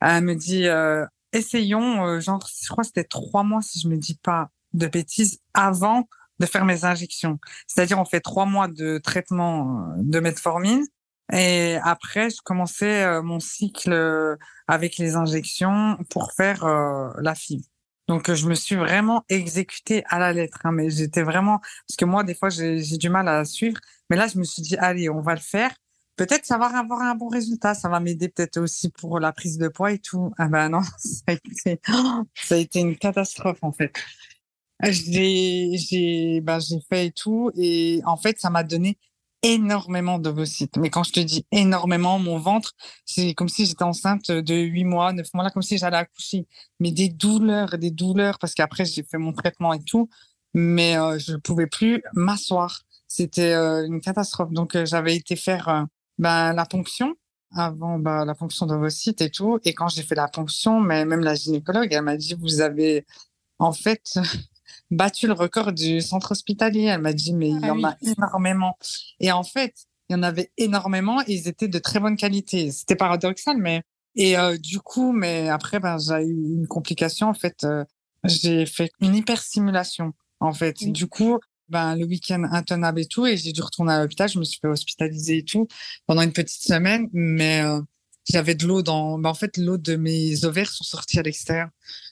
elle 0.00 0.24
me 0.24 0.34
dit, 0.34 0.66
euh, 0.66 1.06
essayons, 1.32 2.04
euh, 2.06 2.20
genre, 2.20 2.46
je 2.62 2.68
crois 2.68 2.82
que 2.82 2.88
c'était 2.88 3.04
trois 3.04 3.42
mois, 3.42 3.62
si 3.62 3.80
je 3.80 3.88
me 3.88 3.96
dis 3.96 4.18
pas 4.22 4.50
de 4.74 4.86
bêtises, 4.86 5.40
avant 5.54 6.08
de 6.38 6.44
faire 6.46 6.66
mes 6.66 6.84
injections. 6.84 7.38
C'est-à-dire, 7.66 7.98
on 7.98 8.04
fait 8.04 8.20
trois 8.20 8.44
mois 8.44 8.68
de 8.68 8.98
traitement 8.98 9.88
de 9.96 10.20
metformine. 10.20 10.84
Et 11.32 11.76
après, 11.82 12.30
je 12.30 12.40
commençais 12.42 13.20
mon 13.22 13.40
cycle 13.40 14.36
avec 14.68 14.96
les 14.98 15.16
injections 15.16 15.98
pour 16.08 16.32
faire 16.32 16.64
la 17.18 17.34
fibre. 17.34 17.64
Donc, 18.08 18.32
je 18.32 18.46
me 18.46 18.54
suis 18.54 18.76
vraiment 18.76 19.24
exécutée 19.28 20.04
à 20.08 20.20
la 20.20 20.32
lettre. 20.32 20.60
Hein, 20.64 20.72
mais 20.72 20.90
j'étais 20.90 21.22
vraiment... 21.22 21.58
Parce 21.58 21.96
que 21.98 22.04
moi, 22.04 22.22
des 22.22 22.34
fois, 22.34 22.48
j'ai 22.50 22.98
du 22.98 23.08
mal 23.08 23.26
à 23.28 23.44
suivre. 23.44 23.80
Mais 24.08 24.16
là, 24.16 24.28
je 24.28 24.38
me 24.38 24.44
suis 24.44 24.62
dit, 24.62 24.76
allez, 24.76 25.10
on 25.10 25.20
va 25.20 25.34
le 25.34 25.40
faire 25.40 25.72
peut-être 26.16 26.46
ça 26.46 26.58
va 26.58 26.66
avoir 26.66 27.02
un 27.02 27.14
bon 27.14 27.28
résultat. 27.28 27.74
Ça 27.74 27.88
va 27.88 28.00
m'aider 28.00 28.28
peut-être 28.28 28.58
aussi 28.58 28.90
pour 28.90 29.20
la 29.20 29.32
prise 29.32 29.58
de 29.58 29.68
poids 29.68 29.92
et 29.92 29.98
tout. 29.98 30.32
Ah 30.38 30.48
ben 30.48 30.68
non, 30.70 30.82
ça 30.98 31.32
a 32.50 32.56
été, 32.56 32.80
une 32.80 32.96
catastrophe 32.96 33.58
en 33.62 33.72
fait. 33.72 33.92
J'ai, 34.82 36.40
ben 36.42 36.58
fait 36.88 37.06
et 37.06 37.10
tout 37.10 37.50
et 37.56 38.02
en 38.04 38.18
fait 38.18 38.38
ça 38.38 38.50
m'a 38.50 38.62
donné 38.62 38.98
énormément 39.46 40.18
d'ovocytes. 40.18 40.76
Mais 40.76 40.90
quand 40.90 41.04
je 41.04 41.12
te 41.12 41.20
dis 41.20 41.46
énormément, 41.52 42.18
mon 42.18 42.38
ventre, 42.38 42.72
c'est 43.04 43.34
comme 43.34 43.48
si 43.48 43.66
j'étais 43.66 43.84
enceinte 43.84 44.30
de 44.30 44.54
huit 44.54 44.84
mois, 44.84 45.12
neuf 45.12 45.32
mois 45.34 45.44
là, 45.44 45.50
comme 45.50 45.62
si 45.62 45.78
j'allais 45.78 45.98
accoucher. 45.98 46.46
Mais 46.80 46.90
des 46.90 47.08
douleurs, 47.08 47.78
des 47.78 47.90
douleurs, 47.90 48.38
parce 48.38 48.54
qu'après 48.54 48.84
j'ai 48.84 49.02
fait 49.02 49.18
mon 49.18 49.32
traitement 49.32 49.72
et 49.72 49.82
tout, 49.82 50.08
mais 50.54 50.98
euh, 50.98 51.18
je 51.18 51.36
pouvais 51.36 51.66
plus 51.66 52.02
m'asseoir. 52.14 52.82
C'était 53.06 53.52
euh, 53.52 53.86
une 53.86 54.00
catastrophe. 54.00 54.52
Donc 54.52 54.74
euh, 54.74 54.84
j'avais 54.84 55.14
été 55.14 55.36
faire 55.36 55.86
bah, 56.18 56.52
la 56.52 56.66
ponction, 56.66 57.14
avant 57.54 57.98
bah, 57.98 58.24
la 58.24 58.34
ponction 58.34 58.66
d'ovocytes 58.66 59.20
et 59.20 59.30
tout. 59.30 59.60
Et 59.64 59.74
quand 59.74 59.88
j'ai 59.88 60.02
fait 60.02 60.16
la 60.16 60.28
ponction, 60.28 60.80
mais 60.80 61.04
même 61.04 61.20
la 61.20 61.34
gynécologue, 61.34 61.92
elle 61.92 62.02
m'a 62.02 62.16
dit, 62.16 62.34
vous 62.38 62.60
avez 62.60 63.06
en 63.58 63.72
fait 63.72 64.18
battu 64.90 65.26
le 65.26 65.32
record 65.32 65.72
du 65.72 66.00
centre 66.00 66.32
hospitalier. 66.32 66.84
Elle 66.84 67.00
m'a 67.00 67.12
dit, 67.12 67.32
mais 67.32 67.48
il 67.48 67.60
y 67.60 67.68
ah 67.68 67.74
en 67.74 67.84
a 67.84 67.96
énormément. 68.02 68.76
Et 69.20 69.32
en 69.32 69.44
fait, 69.44 69.74
il 70.08 70.12
y 70.14 70.16
en 70.16 70.22
avait 70.22 70.50
énormément 70.56 71.20
et 71.22 71.32
ils 71.32 71.48
étaient 71.48 71.68
de 71.68 71.78
très 71.78 72.00
bonne 72.00 72.16
qualité. 72.16 72.70
C'était 72.70 72.96
paradoxal, 72.96 73.56
mais 73.58 73.82
et 74.16 74.38
euh, 74.38 74.56
du 74.56 74.80
coup, 74.80 75.12
mais 75.12 75.48
après, 75.48 75.78
ben, 75.78 75.98
j'ai 75.98 76.24
eu 76.24 76.54
une 76.54 76.66
complication. 76.66 77.28
En 77.28 77.34
fait, 77.34 77.64
euh, 77.64 77.84
j'ai 78.24 78.66
fait 78.66 78.90
une 79.00 79.14
hyperstimulation. 79.14 80.12
En 80.40 80.52
fait, 80.52 80.76
du 80.90 81.06
coup, 81.06 81.38
ben, 81.68 81.96
le 81.96 82.06
week-end 82.06 82.44
intenable 82.50 83.00
et 83.00 83.06
tout, 83.06 83.26
et 83.26 83.36
j'ai 83.36 83.52
dû 83.52 83.60
retourner 83.60 83.92
à 83.92 84.00
l'hôpital. 84.00 84.28
Je 84.28 84.38
me 84.38 84.44
suis 84.44 84.58
fait 84.60 84.68
hospitaliser 84.68 85.38
et 85.38 85.44
tout 85.44 85.68
pendant 86.06 86.22
une 86.22 86.32
petite 86.32 86.62
semaine, 86.62 87.08
mais 87.12 87.60
euh, 87.62 87.80
j'avais 88.28 88.54
de 88.54 88.66
l'eau 88.66 88.82
dans. 88.82 89.18
Ben, 89.18 89.30
en 89.30 89.34
fait, 89.34 89.56
l'eau 89.56 89.78
de 89.78 89.96
mes 89.96 90.44
ovaires 90.44 90.70
sont 90.70 90.84
sortis 90.84 91.18
à 91.18 91.22
l'extérieur. 91.22 91.68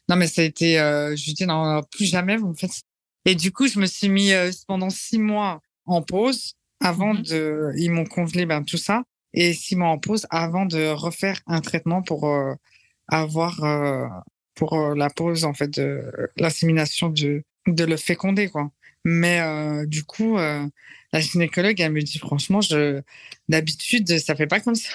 Non, 0.08 0.16
mais 0.16 0.26
ça 0.26 0.42
a 0.42 0.44
été. 0.44 0.78
Euh, 0.78 1.14
je 1.16 1.24
lui 1.26 1.34
dis 1.34 1.46
non, 1.46 1.82
plus 1.90 2.06
jamais 2.06 2.36
vous 2.36 2.48
me 2.48 2.54
faites. 2.54 2.82
Et 3.24 3.34
du 3.34 3.52
coup, 3.52 3.68
je 3.68 3.78
me 3.78 3.86
suis 3.86 4.08
mis 4.08 4.32
euh, 4.32 4.50
pendant 4.68 4.90
six 4.90 5.18
mois 5.18 5.60
en 5.86 6.02
pause 6.02 6.54
avant 6.80 7.14
mmh 7.14 7.22
de. 7.22 7.72
Ils 7.78 7.90
m'ont 7.90 8.04
congelé 8.04 8.46
ben 8.46 8.62
tout 8.64 8.76
ça. 8.76 9.02
et 9.32 9.52
six 9.54 9.76
mois 9.76 9.88
en 9.88 9.98
pause 9.98 10.26
avant 10.30 10.66
de 10.66 10.88
refaire 10.88 11.40
un 11.46 11.60
traitement 11.60 12.02
pour 12.02 12.28
avoir 13.08 13.60
pour 14.54 14.78
la 14.94 15.10
pause 15.10 15.44
en 15.44 15.54
fait 15.54 15.68
de 15.68 16.02
l'insémination 16.36 17.08
de 17.08 17.42
de 17.66 17.84
le 17.84 17.96
féconder 17.96 18.48
quoi. 18.48 18.70
Mais 19.04 19.40
du 19.86 20.04
coup, 20.04 20.36
la 20.36 21.20
gynécologue 21.20 21.80
elle 21.80 21.92
me 21.92 22.02
dit 22.02 22.18
franchement, 22.18 22.60
je 22.60 23.02
d'habitude 23.48 24.18
ça 24.18 24.34
fait 24.36 24.46
pas 24.46 24.60
comme 24.60 24.74
ça. 24.74 24.90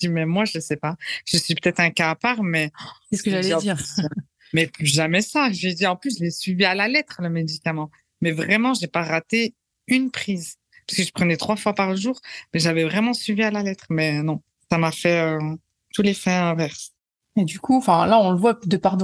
Je 0.00 0.06
dis 0.06 0.12
mais 0.12 0.26
moi 0.26 0.44
je 0.44 0.58
sais 0.58 0.76
pas. 0.76 0.96
Je 1.24 1.36
suis 1.36 1.54
peut-être 1.54 1.80
un 1.80 1.90
cas 1.90 2.10
à 2.10 2.14
part, 2.14 2.42
mais 2.42 2.70
c'est 3.10 3.18
ce 3.18 3.22
que 3.22 3.30
j'allais 3.30 3.56
dire. 3.56 3.76
mais 4.52 4.66
plus 4.66 4.86
jamais 4.86 5.22
ça. 5.22 5.50
J'ai 5.52 5.74
dit 5.74 5.86
en 5.86 5.96
plus 5.96 6.18
je 6.18 6.24
l'ai 6.24 6.30
suivi 6.30 6.64
à 6.64 6.74
la 6.74 6.88
lettre 6.88 7.20
le 7.20 7.30
médicament. 7.30 7.90
Mais 8.20 8.32
vraiment 8.32 8.74
j'ai 8.74 8.88
pas 8.88 9.02
raté 9.02 9.54
une 9.86 10.10
prise 10.10 10.56
parce 10.86 10.98
que 10.98 11.04
je 11.04 11.12
prenais 11.12 11.36
trois 11.36 11.56
fois 11.56 11.74
par 11.74 11.94
jour, 11.96 12.20
mais 12.52 12.60
j'avais 12.60 12.84
vraiment 12.84 13.12
suivi 13.12 13.42
à 13.42 13.50
la 13.50 13.62
lettre. 13.62 13.84
Mais 13.90 14.22
non, 14.22 14.42
ça 14.70 14.78
m'a 14.78 14.90
fait 14.90 15.20
euh, 15.20 15.54
tous 15.92 16.02
les 16.02 16.14
faits 16.14 16.32
inverses. 16.32 16.92
Et 17.36 17.44
du 17.44 17.60
coup, 17.60 17.76
enfin 17.76 18.06
là, 18.06 18.18
on 18.18 18.32
le 18.32 18.38
voit 18.38 18.58
de 18.64 18.76
par 18.76 18.96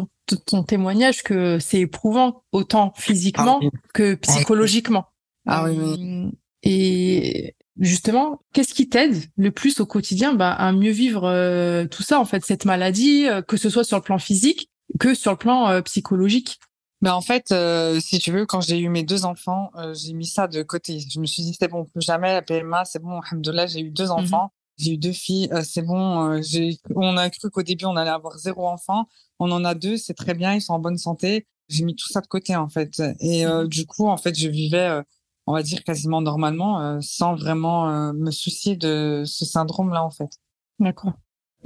ton 0.47 0.63
témoignage 0.63 1.23
que 1.23 1.59
c'est 1.59 1.81
éprouvant 1.81 2.43
autant 2.53 2.93
physiquement 2.97 3.61
ah 3.63 3.79
que 3.93 4.15
psychologiquement. 4.15 5.07
Ah 5.47 5.65
oui. 5.65 5.79
oui. 5.79 6.27
Euh, 6.27 6.31
et 6.63 7.55
justement, 7.79 8.41
qu'est-ce 8.53 8.75
qui 8.75 8.89
t'aide 8.89 9.17
le 9.37 9.51
plus 9.51 9.81
au 9.81 9.87
quotidien 9.87 10.35
bah, 10.35 10.53
à 10.53 10.73
mieux 10.73 10.93
vivre 10.93 11.25
euh, 11.25 11.87
tout 11.87 12.03
ça, 12.03 12.21
en 12.21 12.25
fait, 12.25 12.45
cette 12.45 12.65
maladie, 12.65 13.27
que 13.49 13.57
ce 13.57 13.71
soit 13.71 13.85
sur 13.85 13.97
le 13.97 14.03
plan 14.03 14.19
physique 14.19 14.71
que 15.01 15.15
sur 15.15 15.31
le 15.31 15.39
plan 15.39 15.83
psychologique? 15.83 16.59
Ben 17.05 17.13
en 17.13 17.21
fait, 17.21 17.53
euh, 17.53 18.01
si 18.01 18.19
tu 18.19 18.33
veux, 18.33 18.47
quand 18.47 18.63
j'ai 18.63 18.79
eu 18.79 18.89
mes 18.89 19.03
deux 19.03 19.27
enfants, 19.27 19.71
euh, 19.77 19.93
j'ai 19.93 20.15
mis 20.15 20.25
ça 20.25 20.49
de 20.49 20.63
côté. 20.63 21.01
Je 21.01 21.21
me 21.21 21.27
suis 21.27 21.43
dit, 21.43 21.55
c'est 21.59 21.69
bon, 21.69 21.85
plus 21.85 22.01
jamais 22.01 22.33
la 22.33 22.41
PMA, 22.41 22.87
c'est 22.87 22.99
bon, 22.99 23.21
alhamdoulilah, 23.21 23.67
j'ai 23.67 23.81
eu 23.81 23.91
deux 23.91 24.07
mmh 24.07 24.11
enfants. 24.11 24.53
J'ai 24.79 24.93
eu 24.95 24.97
deux 24.97 25.13
filles, 25.13 25.51
euh, 25.53 25.63
c'est 25.63 25.83
bon. 25.83 26.41
j'ai, 26.41 26.79
on 26.97 27.19
a 27.19 27.29
cru 27.29 27.51
qu'au 27.51 27.63
début, 27.63 27.85
on 27.85 27.97
allait 27.97 28.09
avoir 28.09 28.39
zéro 28.39 28.67
enfant. 28.67 29.07
On 29.39 29.53
en 29.53 29.67
a 29.67 29.75
deux, 29.75 29.99
c'est 29.99 30.15
très 30.15 30.33
bien, 30.33 30.55
ils 30.55 30.63
sont 30.63 30.73
en 30.73 30.79
bonne 30.79 30.97
santé. 30.97 31.47
J'ai 31.69 31.85
mis 31.85 31.95
tout 31.95 32.09
ça 32.09 32.23
de 32.23 32.27
côté, 32.27 32.57
en 32.57 32.71
fait. 32.71 33.03
Et 33.21 33.45
mmh 33.45 33.69
du 33.69 33.85
coup, 33.85 34.09
en 34.09 34.17
fait, 34.17 34.35
je 34.35 34.49
vivais, 34.49 35.03
on 35.47 35.53
va 35.53 35.63
dire, 35.63 35.85
quasiment 35.85 36.21
normalement, 36.21 37.01
sans 37.01 37.35
vraiment 37.35 38.13
me 38.13 38.31
soucier 38.31 38.77
de 38.77 39.23
ce 39.27 39.45
syndrome-là, 39.45 40.03
en 40.03 40.11
fait. 40.11 40.31
D'accord. 40.79 41.13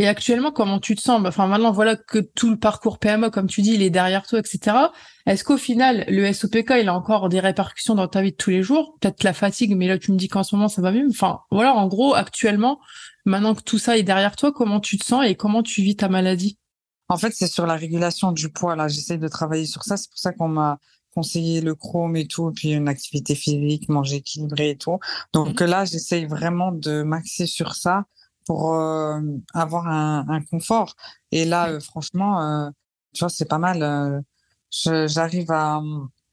Et 0.01 0.07
actuellement, 0.07 0.53
comment 0.53 0.79
tu 0.79 0.95
te 0.95 1.01
sens? 1.01 1.21
Bah, 1.21 1.31
Enfin, 1.31 1.49
maintenant, 1.49 1.73
voilà 1.73 1.97
que 1.97 2.21
tout 2.21 2.51
le 2.51 2.57
parcours 2.57 2.99
PME, 2.99 3.31
comme 3.31 3.49
tu 3.49 3.63
dis, 3.63 3.75
il 3.75 3.83
est 3.83 3.91
derrière 3.91 4.27
toi, 4.29 4.39
etc. 4.39 4.77
Est-ce 5.27 5.43
qu'au 5.43 5.57
final, 5.57 6.05
le 6.09 6.33
SOPK, 6.33 6.75
il 6.81 6.89
a 6.89 6.95
encore 6.95 7.29
des 7.29 7.41
répercussions 7.41 7.97
dans 7.97 8.07
ta 8.07 8.23
vie 8.23 8.31
de 8.31 8.37
tous 8.37 8.51
les 8.51 8.63
jours? 8.63 8.97
Peut-être 9.01 9.25
la 9.25 9.33
fatigue, 9.33 9.77
mais 9.77 9.89
là, 9.89 9.99
tu 9.99 10.13
me 10.13 10.17
dis 10.17 10.29
qu'en 10.29 10.45
ce 10.45 10.55
moment, 10.55 10.69
ça 10.69 10.83
va 10.83 10.93
mieux. 10.93 11.09
Enfin, 11.11 11.41
voilà, 11.51 11.75
en 11.75 11.89
gros, 11.89 12.15
actuellement, 12.15 12.79
maintenant 13.25 13.57
que 13.57 13.63
tout 13.63 13.79
ça 13.79 13.99
est 13.99 14.05
derrière 14.05 14.37
toi, 14.37 14.53
comment 14.53 14.79
tu 14.79 14.99
te 14.99 15.05
sens 15.05 15.27
et 15.27 15.35
comment 15.35 15.65
tu 15.65 15.83
vis 15.83 15.97
ta 15.97 16.09
maladie? 16.09 16.59
En 17.09 17.17
fait, 17.17 17.33
c'est 17.33 17.49
sur 17.49 17.67
la 17.67 17.75
régulation 17.75 18.31
du 18.31 18.51
poids. 18.53 18.77
Là, 18.77 18.87
j'essaie 18.87 19.19
de 19.19 19.29
travailler 19.29 19.67
sur 19.67 19.83
ça. 19.83 19.97
C'est 19.97 20.11
pour 20.11 20.19
ça 20.21 20.33
qu'on 20.33 20.49
m'a 20.49 20.79
conseillé 21.19 21.61
le 21.61 21.75
chrome 21.75 22.15
et 22.15 22.29
tout, 22.29 22.53
puis 22.53 22.71
une 22.71 22.89
activité 22.89 23.35
physique, 23.35 23.89
manger 23.89 24.17
équilibré 24.17 24.71
et 24.71 24.77
tout. 24.77 25.01
Donc 25.33 25.61
mmh. 25.61 25.65
là, 25.65 25.85
j'essaie 25.85 26.27
vraiment 26.27 26.71
de 26.71 27.03
m'axer 27.03 27.47
sur 27.47 27.75
ça 27.75 28.05
pour 28.47 28.73
euh, 28.73 29.21
avoir 29.53 29.89
un, 29.89 30.25
un, 30.29 30.41
confort. 30.43 30.95
Et 31.33 31.45
là, 31.45 31.71
euh, 31.71 31.81
franchement, 31.81 32.41
euh, 32.41 32.71
tu 33.13 33.19
vois, 33.19 33.31
c'est 33.31 33.49
pas 33.49 33.59
mal. 33.59 34.23
J'arrive 34.71 35.51
à, 35.51 35.83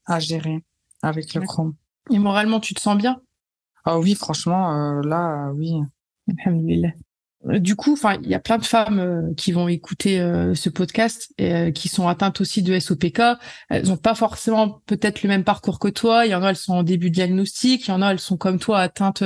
à 0.06 0.20
gérer 0.20 0.63
avec 1.01 1.34
le 1.34 1.42
Chrome. 1.42 1.74
Et 2.12 2.20
moralement, 2.20 2.60
tu 2.60 2.75
te 2.75 2.80
sens 2.80 2.96
bien? 2.96 3.20
Ah 3.86 3.98
oui, 3.98 4.13
franchement, 4.13 5.01
là, 5.01 5.51
oui. 5.56 5.82
Du 7.46 7.75
coup, 7.75 7.94
enfin, 7.94 8.18
il 8.24 8.30
y 8.30 8.34
a 8.34 8.40
plein 8.40 8.58
de 8.58 8.66
femmes 8.66 9.00
euh, 9.00 9.34
qui 9.36 9.52
vont 9.52 9.68
écouter 9.68 10.20
euh, 10.20 10.56
ce 10.56 10.70
podcast 10.70 11.32
et 11.38 11.72
qui 11.74 11.90
sont 11.90 12.08
atteintes 12.08 12.42
aussi 12.42 12.64
de 12.64 12.78
SOPK. 12.78 13.22
Elles 13.70 13.88
n'ont 13.88 13.98
pas 13.98 14.16
forcément 14.16 14.82
peut-être 14.88 15.22
le 15.22 15.30
même 15.30 15.44
parcours 15.44 15.78
que 15.78 15.88
toi. 15.88 16.25
Il 16.25 16.32
y 16.32 16.36
en 16.36 16.44
a, 16.44 16.50
elles 16.50 16.56
sont 16.56 16.74
en 16.74 16.84
début 16.84 17.10
de 17.10 17.16
diagnostic. 17.16 17.88
Il 17.88 17.92
y 17.92 17.94
en 17.94 18.02
a, 18.02 18.12
elles 18.12 18.20
sont 18.20 18.38
comme 18.38 18.60
toi 18.60 18.80
atteintes 18.80 19.24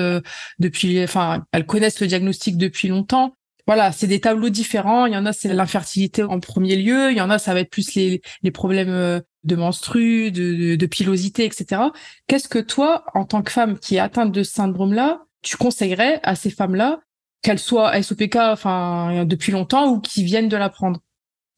depuis, 0.60 1.02
enfin, 1.04 1.46
elles 1.52 1.66
connaissent 1.66 2.02
le 2.02 2.08
diagnostic 2.08 2.58
depuis 2.58 2.90
longtemps. 2.90 3.36
Voilà, 3.68 3.92
c'est 3.92 4.08
des 4.08 4.20
tableaux 4.20 4.50
différents. 4.50 5.06
Il 5.06 5.14
y 5.14 5.18
en 5.18 5.26
a, 5.26 5.32
c'est 5.32 5.54
l'infertilité 5.54 6.24
en 6.24 6.40
premier 6.40 6.76
lieu. 6.76 7.12
Il 7.12 7.18
y 7.18 7.22
en 7.22 7.30
a, 7.30 7.38
ça 7.40 7.54
va 7.54 7.62
être 7.62 7.70
plus 7.70 7.94
les, 7.94 8.22
les 8.42 8.52
problèmes 8.52 9.22
de 9.44 9.56
menstru, 9.56 10.32
de, 10.32 10.56
de, 10.56 10.76
de 10.76 10.86
pilosité, 10.86 11.46
etc. 11.46 11.84
Qu'est-ce 12.28 12.50
que 12.50 12.60
toi, 12.60 13.06
en 13.14 13.26
tant 13.26 13.44
que 13.44 13.52
femme 13.52 13.80
qui 13.80 13.96
est 13.96 14.00
atteinte 14.00 14.32
de 14.32 14.44
ce 14.44 14.52
syndrome-là, 14.52 15.22
tu 15.42 15.56
conseillerais 15.56 16.20
à 16.24 16.36
ces 16.36 16.50
femmes-là 16.50 17.00
qu'elles 17.42 17.60
soient 17.60 18.02
SOPK 18.02 18.36
enfin 18.36 19.26
depuis 19.26 19.52
longtemps 19.52 19.90
ou 19.92 20.00
qui 20.00 20.24
viennent 20.24 20.50
de 20.50 20.58
l'apprendre 20.58 21.00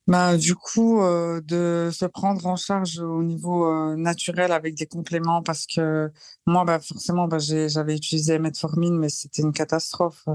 bah, 0.07 0.35
du 0.35 0.55
coup, 0.55 1.01
euh, 1.01 1.41
de 1.41 1.89
se 1.93 2.05
prendre 2.05 2.45
en 2.45 2.55
charge 2.55 2.99
au 2.99 3.23
niveau 3.23 3.65
euh, 3.65 3.95
naturel 3.95 4.51
avec 4.51 4.75
des 4.75 4.87
compléments 4.87 5.43
parce 5.43 5.65
que 5.67 6.11
moi, 6.45 6.65
bah, 6.65 6.79
forcément, 6.79 7.27
bah, 7.27 7.37
j'avais 7.39 7.95
utilisé 7.95 8.39
metformine, 8.39 8.97
mais 8.97 9.09
c'était 9.09 9.41
une 9.43 9.53
catastrophe. 9.53 10.25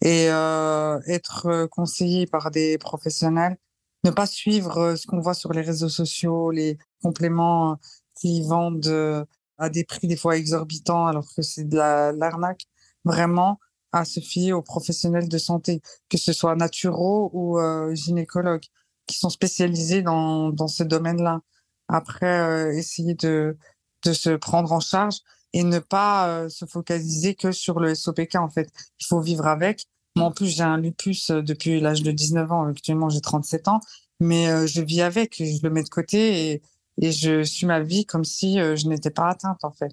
Et 0.00 0.30
euh, 0.30 0.98
être 1.06 1.66
conseillé 1.70 2.26
par 2.26 2.50
des 2.50 2.78
professionnels, 2.78 3.56
ne 4.04 4.10
pas 4.10 4.26
suivre 4.26 4.96
ce 4.96 5.06
qu'on 5.06 5.20
voit 5.20 5.34
sur 5.34 5.52
les 5.52 5.62
réseaux 5.62 5.88
sociaux, 5.90 6.50
les 6.50 6.78
compléments 7.02 7.78
qui 8.20 8.42
vendent 8.42 9.26
à 9.58 9.68
des 9.70 9.84
prix 9.84 10.08
des 10.08 10.16
fois 10.16 10.36
exorbitants 10.38 11.06
alors 11.06 11.26
que 11.36 11.42
c'est 11.42 11.68
de 11.68 11.76
l'arnaque. 11.76 12.64
Vraiment, 13.04 13.58
à 13.92 14.04
se 14.04 14.20
fier 14.20 14.52
aux 14.52 14.62
professionnels 14.62 15.28
de 15.28 15.38
santé, 15.38 15.82
que 16.08 16.18
ce 16.18 16.32
soit 16.32 16.54
naturaux 16.56 17.30
ou 17.32 17.58
euh, 17.58 17.94
gynécologues, 17.94 18.64
qui 19.06 19.18
sont 19.18 19.30
spécialisés 19.30 20.02
dans, 20.02 20.50
dans 20.50 20.68
ce 20.68 20.82
domaine-là. 20.82 21.40
Après, 21.88 22.40
euh, 22.40 22.72
essayer 22.72 23.14
de, 23.14 23.56
de 24.04 24.12
se 24.12 24.30
prendre 24.30 24.72
en 24.72 24.80
charge 24.80 25.18
et 25.52 25.64
ne 25.64 25.80
pas 25.80 26.28
euh, 26.28 26.48
se 26.48 26.64
focaliser 26.64 27.34
que 27.34 27.50
sur 27.50 27.80
le 27.80 27.94
SOPK, 27.94 28.36
en 28.36 28.48
fait. 28.48 28.70
Il 29.00 29.06
faut 29.06 29.20
vivre 29.20 29.46
avec. 29.46 29.86
Moi, 30.16 30.26
en 30.26 30.32
plus, 30.32 30.46
j'ai 30.46 30.62
un 30.62 30.78
lupus 30.78 31.30
depuis 31.30 31.80
l'âge 31.80 32.02
de 32.02 32.12
19 32.12 32.52
ans. 32.52 32.66
Actuellement, 32.66 33.08
j'ai 33.08 33.20
37 33.20 33.68
ans. 33.68 33.80
Mais 34.20 34.66
je 34.66 34.82
vis 34.82 35.00
avec, 35.00 35.36
je 35.38 35.62
le 35.62 35.70
mets 35.70 35.82
de 35.82 35.88
côté 35.88 36.50
et, 36.50 36.62
et 37.00 37.10
je 37.10 37.42
suis 37.42 37.66
ma 37.66 37.80
vie 37.80 38.04
comme 38.04 38.24
si 38.24 38.56
je 38.58 38.86
n'étais 38.86 39.08
pas 39.08 39.30
atteinte, 39.30 39.64
en 39.64 39.72
fait. 39.72 39.92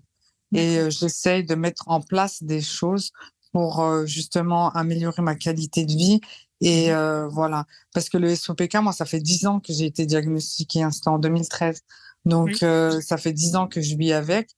Et 0.54 0.92
j'essaye 0.92 1.46
de 1.46 1.56
mettre 1.56 1.84
en 1.88 2.02
place 2.02 2.44
des 2.44 2.62
choses 2.62 3.14
pour 3.58 3.80
euh, 3.80 4.06
justement 4.06 4.70
améliorer 4.74 5.24
ma 5.24 5.34
qualité 5.34 5.84
de 5.84 5.92
vie. 5.92 6.22
Et 6.62 6.90
mmh 6.92 6.94
euh, 6.94 7.28
voilà, 7.28 7.66
parce 7.92 8.08
que 8.08 8.20
le 8.20 8.36
SOPK, 8.36 8.76
moi, 8.84 8.94
ça 8.94 9.06
fait 9.06 9.20
dix 9.20 9.48
ans 9.48 9.60
que 9.60 9.74
j'ai 9.74 9.86
été 9.86 10.06
diagnostiquée, 10.06 10.84
hein, 10.84 10.92
c'était 10.92 11.08
en 11.08 11.18
2013. 11.18 11.82
Donc, 12.26 12.62
euh, 12.62 13.02
ça 13.02 13.18
fait 13.18 13.34
dix 13.34 13.56
ans 13.56 13.68
que 13.68 13.82
je 13.82 13.96
vis 13.96 14.14
avec, 14.14 14.52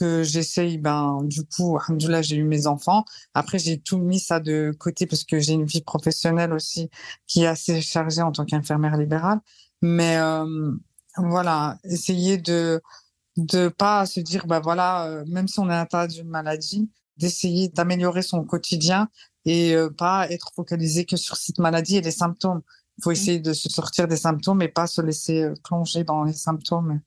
que 0.00 0.24
j'essaye, 0.24 0.78
ben, 0.78 1.20
du 1.22 1.44
coup, 1.44 1.78
là, 2.08 2.22
j'ai 2.22 2.34
eu 2.34 2.42
mes 2.42 2.66
enfants. 2.66 3.04
Après, 3.34 3.60
j'ai 3.60 3.78
tout 3.78 3.98
mis 3.98 4.18
ça 4.18 4.40
de 4.40 4.74
côté 4.76 5.06
parce 5.06 5.22
que 5.22 5.38
j'ai 5.38 5.52
une 5.52 5.66
vie 5.66 5.82
professionnelle 5.82 6.52
aussi 6.52 6.90
qui 7.28 7.44
est 7.44 7.46
assez 7.46 7.80
chargée 7.80 8.22
en 8.22 8.32
tant 8.32 8.44
qu'infirmière 8.44 8.96
libérale. 8.96 9.38
Mais 9.80 10.18
voilà, 11.16 11.78
essayer 11.84 12.36
de 12.36 12.82
de 13.36 13.68
pas 13.68 14.06
se 14.06 14.18
dire, 14.20 14.46
ben 14.46 14.58
voilà, 14.60 15.22
même 15.28 15.46
si 15.46 15.60
on 15.60 15.70
est 15.70 15.74
atteint 15.74 16.08
d'une 16.08 16.28
maladie, 16.28 16.90
d'essayer 17.20 17.68
d'améliorer 17.68 18.22
son 18.22 18.44
quotidien 18.44 19.08
et 19.44 19.74
euh, 19.74 19.90
pas 19.90 20.28
être 20.30 20.50
focalisé 20.54 21.04
que 21.04 21.16
sur 21.16 21.36
cette 21.36 21.58
maladie 21.58 21.96
et 21.96 22.00
les 22.00 22.10
symptômes. 22.10 22.62
Il 22.98 23.04
faut 23.04 23.10
mmh. 23.10 23.12
essayer 23.12 23.38
de 23.40 23.52
se 23.52 23.68
sortir 23.68 24.08
des 24.08 24.16
symptômes 24.16 24.62
et 24.62 24.68
pas 24.68 24.86
se 24.86 25.00
laisser 25.00 25.42
euh, 25.42 25.54
plonger 25.62 26.04
dans 26.04 26.24
les 26.24 26.32
symptômes. 26.32 27.00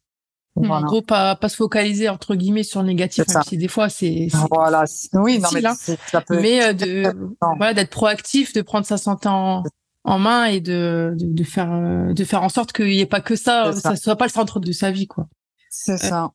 En 0.56 0.82
gros, 0.84 1.02
pas, 1.02 1.36
pas 1.36 1.50
se 1.50 1.56
focaliser 1.56 2.10
entre 2.10 2.36
guillemets 2.36 2.62
sur 2.62 2.82
le 2.82 2.88
négatif, 2.88 3.26
même 3.28 3.42
si 3.44 3.58
des 3.58 3.68
fois 3.68 3.90
c'est. 3.90 4.28
Voilà, 4.52 4.84
oui, 5.14 5.40
non, 5.40 5.50
mais, 5.52 5.66
hein. 5.66 5.74
ça 6.12 6.22
peut 6.22 6.40
mais 6.40 6.64
euh, 6.64 6.74
de, 6.74 7.12
voilà, 7.58 7.74
d'être 7.74 7.90
proactif, 7.90 8.54
de 8.54 8.62
prendre 8.62 8.86
sa 8.86 8.98
santé 8.98 9.30
en, 9.30 9.64
en 10.04 10.20
main 10.20 10.46
et 10.46 10.62
de, 10.62 11.16
de, 11.18 11.44
faire, 11.44 12.14
de 12.14 12.24
faire 12.24 12.44
en 12.44 12.50
sorte 12.50 12.72
qu'il 12.72 12.86
n'y 12.86 13.00
ait 13.00 13.08
pas 13.08 13.20
que 13.22 13.36
ça, 13.36 13.74
ça, 13.74 13.96
soit 13.96 14.16
pas 14.16 14.26
le 14.26 14.32
centre 14.32 14.60
de 14.60 14.72
sa 14.72 14.92
vie, 14.92 15.08
quoi. 15.08 15.28
C'est 15.72 15.98
ça. 15.98 16.32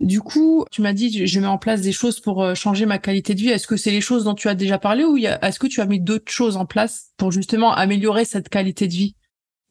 Du 0.00 0.20
coup, 0.20 0.64
tu 0.70 0.80
m'as 0.80 0.92
dit, 0.92 1.26
je 1.26 1.40
mets 1.40 1.48
en 1.48 1.58
place 1.58 1.80
des 1.80 1.90
choses 1.90 2.20
pour 2.20 2.42
euh, 2.42 2.54
changer 2.54 2.86
ma 2.86 2.98
qualité 2.98 3.34
de 3.34 3.40
vie. 3.40 3.48
Est-ce 3.48 3.66
que 3.66 3.76
c'est 3.76 3.90
les 3.90 4.00
choses 4.00 4.24
dont 4.24 4.34
tu 4.34 4.48
as 4.48 4.54
déjà 4.54 4.78
parlé 4.78 5.04
ou 5.04 5.16
est-ce 5.16 5.58
que 5.58 5.66
tu 5.66 5.80
as 5.80 5.86
mis 5.86 6.00
d'autres 6.00 6.30
choses 6.30 6.56
en 6.56 6.66
place 6.66 7.08
pour 7.16 7.32
justement 7.32 7.72
améliorer 7.72 8.24
cette 8.24 8.48
qualité 8.48 8.86
de 8.86 8.92
vie? 8.92 9.16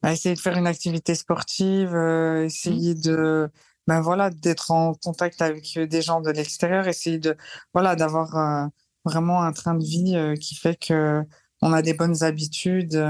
Bah, 0.02 0.12
Essayer 0.12 0.34
de 0.34 0.40
faire 0.40 0.58
une 0.58 0.66
activité 0.66 1.14
sportive, 1.14 1.94
euh, 1.94 2.44
essayer 2.44 2.94
mmh. 2.94 3.00
de, 3.00 3.48
ben 3.86 4.02
voilà, 4.02 4.28
d'être 4.28 4.70
en 4.70 4.92
contact 4.92 5.40
avec 5.40 5.78
des 5.78 6.02
gens 6.02 6.20
de 6.20 6.30
l'extérieur, 6.30 6.88
essayer 6.88 7.18
de, 7.18 7.34
voilà, 7.72 7.96
d'avoir 7.96 8.36
euh, 8.36 8.66
vraiment 9.06 9.42
un 9.42 9.52
train 9.52 9.74
de 9.74 9.84
vie 9.84 10.14
qui 10.38 10.54
fait 10.56 10.76
que 10.76 11.22
on 11.62 11.72
a 11.72 11.80
des 11.80 11.94
bonnes 11.94 12.22
habitudes, 12.22 13.02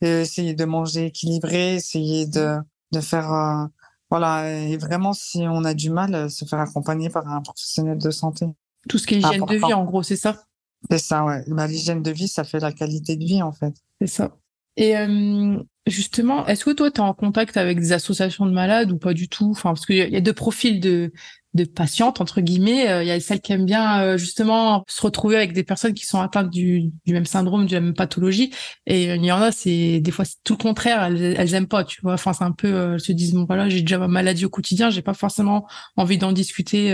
essayer 0.00 0.54
de 0.54 0.64
manger 0.64 1.06
équilibré, 1.06 1.74
essayer 1.74 2.24
de, 2.26 2.56
de 2.92 3.00
faire 3.00 3.68
voilà, 4.12 4.52
et 4.52 4.76
vraiment, 4.76 5.14
si 5.14 5.38
on 5.48 5.64
a 5.64 5.72
du 5.72 5.88
mal, 5.88 6.30
se 6.30 6.44
faire 6.44 6.60
accompagner 6.60 7.08
par 7.08 7.26
un 7.26 7.40
professionnel 7.40 7.96
de 7.96 8.10
santé. 8.10 8.44
Tout 8.86 8.98
ce 8.98 9.06
qui 9.06 9.14
est 9.14 9.18
hygiène 9.20 9.46
de 9.46 9.54
vie, 9.54 9.72
en 9.72 9.86
gros, 9.86 10.02
c'est 10.02 10.16
ça? 10.16 10.44
C'est 10.90 10.98
ça, 10.98 11.24
ouais. 11.24 11.42
Bah, 11.46 11.66
l'hygiène 11.66 12.02
de 12.02 12.10
vie, 12.10 12.28
ça 12.28 12.44
fait 12.44 12.60
la 12.60 12.72
qualité 12.72 13.16
de 13.16 13.24
vie, 13.24 13.40
en 13.40 13.52
fait. 13.52 13.72
C'est 14.02 14.08
ça. 14.08 14.36
Et 14.76 14.98
euh, 14.98 15.56
justement, 15.86 16.46
est-ce 16.46 16.66
que 16.66 16.72
toi, 16.72 16.90
tu 16.90 16.98
es 16.98 17.00
en 17.00 17.14
contact 17.14 17.56
avec 17.56 17.80
des 17.80 17.92
associations 17.92 18.44
de 18.44 18.52
malades 18.52 18.92
ou 18.92 18.98
pas 18.98 19.14
du 19.14 19.30
tout? 19.30 19.52
Enfin, 19.52 19.70
parce 19.70 19.86
qu'il 19.86 19.96
y 19.96 20.16
a 20.16 20.20
deux 20.20 20.34
profils 20.34 20.78
de, 20.78 21.10
de 21.54 21.64
patientes 21.64 22.20
entre 22.20 22.40
guillemets. 22.40 22.88
Euh, 22.88 23.02
il 23.02 23.08
y 23.08 23.10
a 23.10 23.20
celles 23.20 23.40
qui 23.40 23.52
aiment 23.52 23.66
bien 23.66 24.02
euh, 24.02 24.16
justement 24.16 24.84
se 24.88 25.02
retrouver 25.02 25.36
avec 25.36 25.52
des 25.52 25.64
personnes 25.64 25.94
qui 25.94 26.06
sont 26.06 26.20
atteintes 26.20 26.50
du, 26.50 26.90
du 27.04 27.12
même 27.12 27.26
syndrome, 27.26 27.66
de 27.66 27.72
la 27.72 27.80
même 27.80 27.94
pathologie. 27.94 28.52
Et 28.86 29.14
il 29.14 29.24
y 29.24 29.32
en 29.32 29.40
a, 29.40 29.52
c'est 29.52 30.00
des 30.00 30.10
fois 30.10 30.24
c'est 30.24 30.36
tout 30.44 30.54
le 30.54 30.62
contraire. 30.62 31.02
Elles, 31.04 31.34
elles 31.38 31.54
aiment 31.54 31.68
pas, 31.68 31.84
tu 31.84 32.00
vois. 32.02 32.14
Enfin, 32.14 32.32
c'est 32.32 32.44
un 32.44 32.52
peu, 32.52 32.72
euh, 32.72 32.94
elles 32.94 33.00
se 33.00 33.12
disent 33.12 33.34
bon 33.34 33.44
voilà, 33.44 33.68
j'ai 33.68 33.80
déjà 33.82 33.98
ma 33.98 34.08
maladie 34.08 34.44
au 34.44 34.50
quotidien, 34.50 34.90
j'ai 34.90 35.02
pas 35.02 35.14
forcément 35.14 35.66
envie 35.96 36.18
d'en 36.18 36.32
discuter 36.32 36.92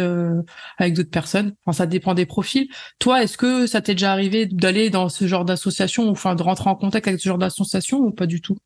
avec 0.79 0.95
d'autres 0.95 1.11
personnes. 1.11 1.55
Enfin, 1.65 1.77
ça 1.77 1.87
dépend 1.87 2.15
des 2.15 2.27
profils. 2.27 2.69
Toi, 2.99 3.23
est-ce 3.23 3.37
que 3.39 3.67
ça 3.67 3.81
t'est 3.81 3.95
déjà 3.95 4.13
arrivé 4.13 4.47
d'aller 4.47 4.91
dans 4.91 5.09
ce 5.09 5.27
genre 5.27 5.45
d'association 5.45 6.09
ou 6.09 6.11
enfin 6.11 6.35
de 6.35 6.43
rentrer 6.43 6.71
en 6.71 6.77
contact 6.77 7.07
avec 7.09 7.21
ce 7.21 7.29
genre 7.29 7.39
d'association 7.39 7.99
ou 7.99 8.11
pas 8.11 8.27
du 8.27 8.41
tout? 8.41 8.57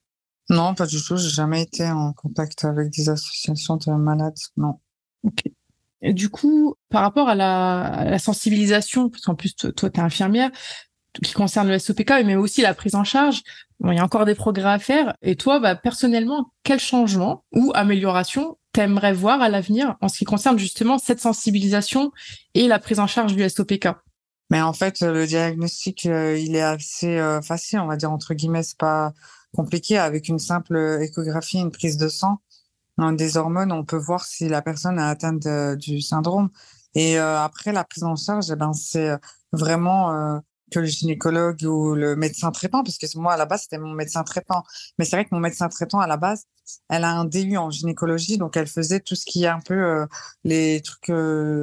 Non, 0.48 0.74
pas 0.74 0.86
du 0.86 1.02
tout. 1.02 1.16
J'ai 1.16 1.30
jamais 1.30 1.62
été 1.62 1.88
en 1.88 2.12
contact 2.12 2.64
avec 2.64 2.90
des 2.90 3.08
associations 3.08 3.76
de 3.76 3.92
malades. 3.92 4.38
Non. 4.56 4.80
Ok 5.24 5.44
du 6.02 6.28
coup, 6.28 6.74
par 6.88 7.02
rapport 7.02 7.28
à 7.28 7.34
la, 7.34 8.18
sensibilisation, 8.18 9.08
parce 9.08 9.22
qu'en 9.22 9.34
plus, 9.34 9.54
toi, 9.54 9.72
tu 9.72 9.86
es 9.86 10.00
infirmière, 10.00 10.50
qui 11.22 11.32
concerne 11.32 11.68
le 11.68 11.78
SOPK, 11.78 12.24
mais 12.24 12.36
aussi 12.36 12.62
la 12.62 12.74
prise 12.74 12.94
en 12.94 13.04
charge, 13.04 13.42
il 13.84 13.94
y 13.94 13.98
a 13.98 14.04
encore 14.04 14.24
des 14.24 14.34
progrès 14.34 14.70
à 14.70 14.78
faire. 14.78 15.14
Et 15.22 15.36
toi, 15.36 15.60
bah, 15.60 15.76
personnellement, 15.76 16.52
quel 16.64 16.80
changement 16.80 17.44
ou 17.52 17.70
amélioration 17.74 18.56
t'aimerais 18.72 19.12
voir 19.12 19.42
à 19.42 19.48
l'avenir 19.48 19.96
en 20.00 20.08
ce 20.08 20.18
qui 20.18 20.24
concerne 20.24 20.58
justement 20.58 20.98
cette 20.98 21.20
sensibilisation 21.20 22.10
et 22.54 22.66
la 22.66 22.78
prise 22.78 23.00
en 23.00 23.06
charge 23.06 23.34
du 23.34 23.46
SOPK 23.46 23.88
Mais 24.50 24.62
en 24.62 24.72
fait, 24.72 25.00
le 25.00 25.26
diagnostic, 25.26 26.06
euh, 26.06 26.38
il 26.38 26.56
est 26.56 26.62
assez 26.62 27.18
euh, 27.18 27.42
facile, 27.42 27.80
on 27.80 27.86
va 27.86 27.96
dire 27.96 28.10
entre 28.10 28.32
guillemets, 28.32 28.62
c'est 28.62 28.78
pas 28.78 29.12
compliqué 29.54 29.98
avec 29.98 30.28
une 30.28 30.38
simple 30.38 30.98
échographie, 31.02 31.58
une 31.58 31.70
prise 31.70 31.98
de 31.98 32.08
sang 32.08 32.40
des 32.98 33.36
hormones, 33.36 33.72
on 33.72 33.84
peut 33.84 33.96
voir 33.96 34.24
si 34.24 34.48
la 34.48 34.62
personne 34.62 34.98
est 34.98 35.02
atteinte 35.02 35.46
du 35.78 36.00
syndrome. 36.00 36.50
Et 36.94 37.18
euh, 37.18 37.40
après, 37.40 37.72
la 37.72 37.84
prise 37.84 38.04
en 38.04 38.16
charge, 38.16 38.50
eh 38.50 38.56
ben, 38.56 38.72
c'est 38.72 39.10
euh, 39.10 39.16
vraiment 39.52 40.12
euh, 40.12 40.38
que 40.70 40.78
le 40.78 40.86
gynécologue 40.86 41.62
ou 41.64 41.94
le 41.94 42.16
médecin 42.16 42.50
traitant, 42.50 42.82
parce 42.82 42.98
que 42.98 43.06
moi, 43.18 43.34
à 43.34 43.36
la 43.36 43.46
base, 43.46 43.62
c'était 43.62 43.78
mon 43.78 43.92
médecin 43.92 44.24
traitant. 44.24 44.62
Mais 44.98 45.04
c'est 45.04 45.16
vrai 45.16 45.24
que 45.24 45.34
mon 45.34 45.40
médecin 45.40 45.68
traitant, 45.68 46.00
à 46.00 46.06
la 46.06 46.16
base, 46.16 46.44
elle 46.88 47.04
a 47.04 47.12
un 47.12 47.24
DU 47.24 47.56
en 47.56 47.70
gynécologie, 47.70 48.38
donc 48.38 48.56
elle 48.56 48.66
faisait 48.66 49.00
tout 49.00 49.14
ce 49.14 49.24
qui 49.26 49.44
est 49.44 49.48
un 49.48 49.60
peu 49.60 50.06
les 50.44 50.80
trucs 50.82 51.12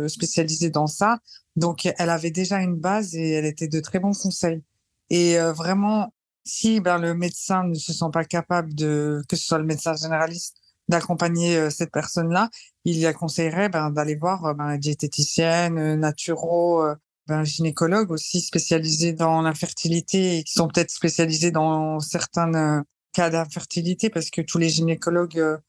spécialisés 0.10 0.70
dans 0.70 0.88
ça. 0.88 1.20
Donc, 1.56 1.86
elle 1.86 2.10
avait 2.10 2.32
déjà 2.32 2.62
une 2.62 2.76
base 2.76 3.16
et 3.16 3.32
elle 3.32 3.46
était 3.46 3.68
de 3.68 3.80
très 3.80 4.00
bons 4.00 4.14
conseils. 4.14 4.64
Et 5.10 5.38
vraiment, 5.40 6.14
si 6.46 6.80
ben, 6.80 6.98
le 7.00 7.14
médecin 7.16 7.64
ne 7.64 7.76
se 7.76 7.94
sent 7.94 8.10
pas 8.14 8.26
capable 8.26 8.76
de, 8.76 9.24
que 9.30 9.36
ce 9.36 9.46
soit 9.46 9.58
le 9.60 9.66
médecin 9.66 9.96
généraliste 9.96 10.59
d'accompagner 10.90 11.56
euh, 11.56 11.70
cette 11.70 11.92
personne-là, 11.92 12.50
il 12.84 12.98
y 12.98 13.06
a 13.06 13.14
conseillerait 13.14 13.70
ben, 13.70 13.92
d'aller 13.92 14.16
voir 14.16 14.46
euh, 14.46 14.54
ben, 14.54 14.78
diététicienne, 14.78 15.78
euh, 15.78 15.96
naturo, 15.96 16.84
ben, 17.28 17.44
gynécologue 17.44 18.12
aussi 18.12 18.42
spécialisés 18.42 19.14
dans 19.14 19.42
l'infertilité 19.42 20.40
et 20.40 20.44
qui 20.44 20.54
sont 20.54 20.68
peut-être 20.68 20.90
spécialisés 20.90 21.52
dans 21.52 22.00
certains 22.00 22.84
cas 23.14 23.30
d'infertilité 23.30 24.10
parce 24.10 24.30
que 24.32 24.42
tous 24.42 24.58
les 24.58 24.70
gynécologues, 24.70 25.60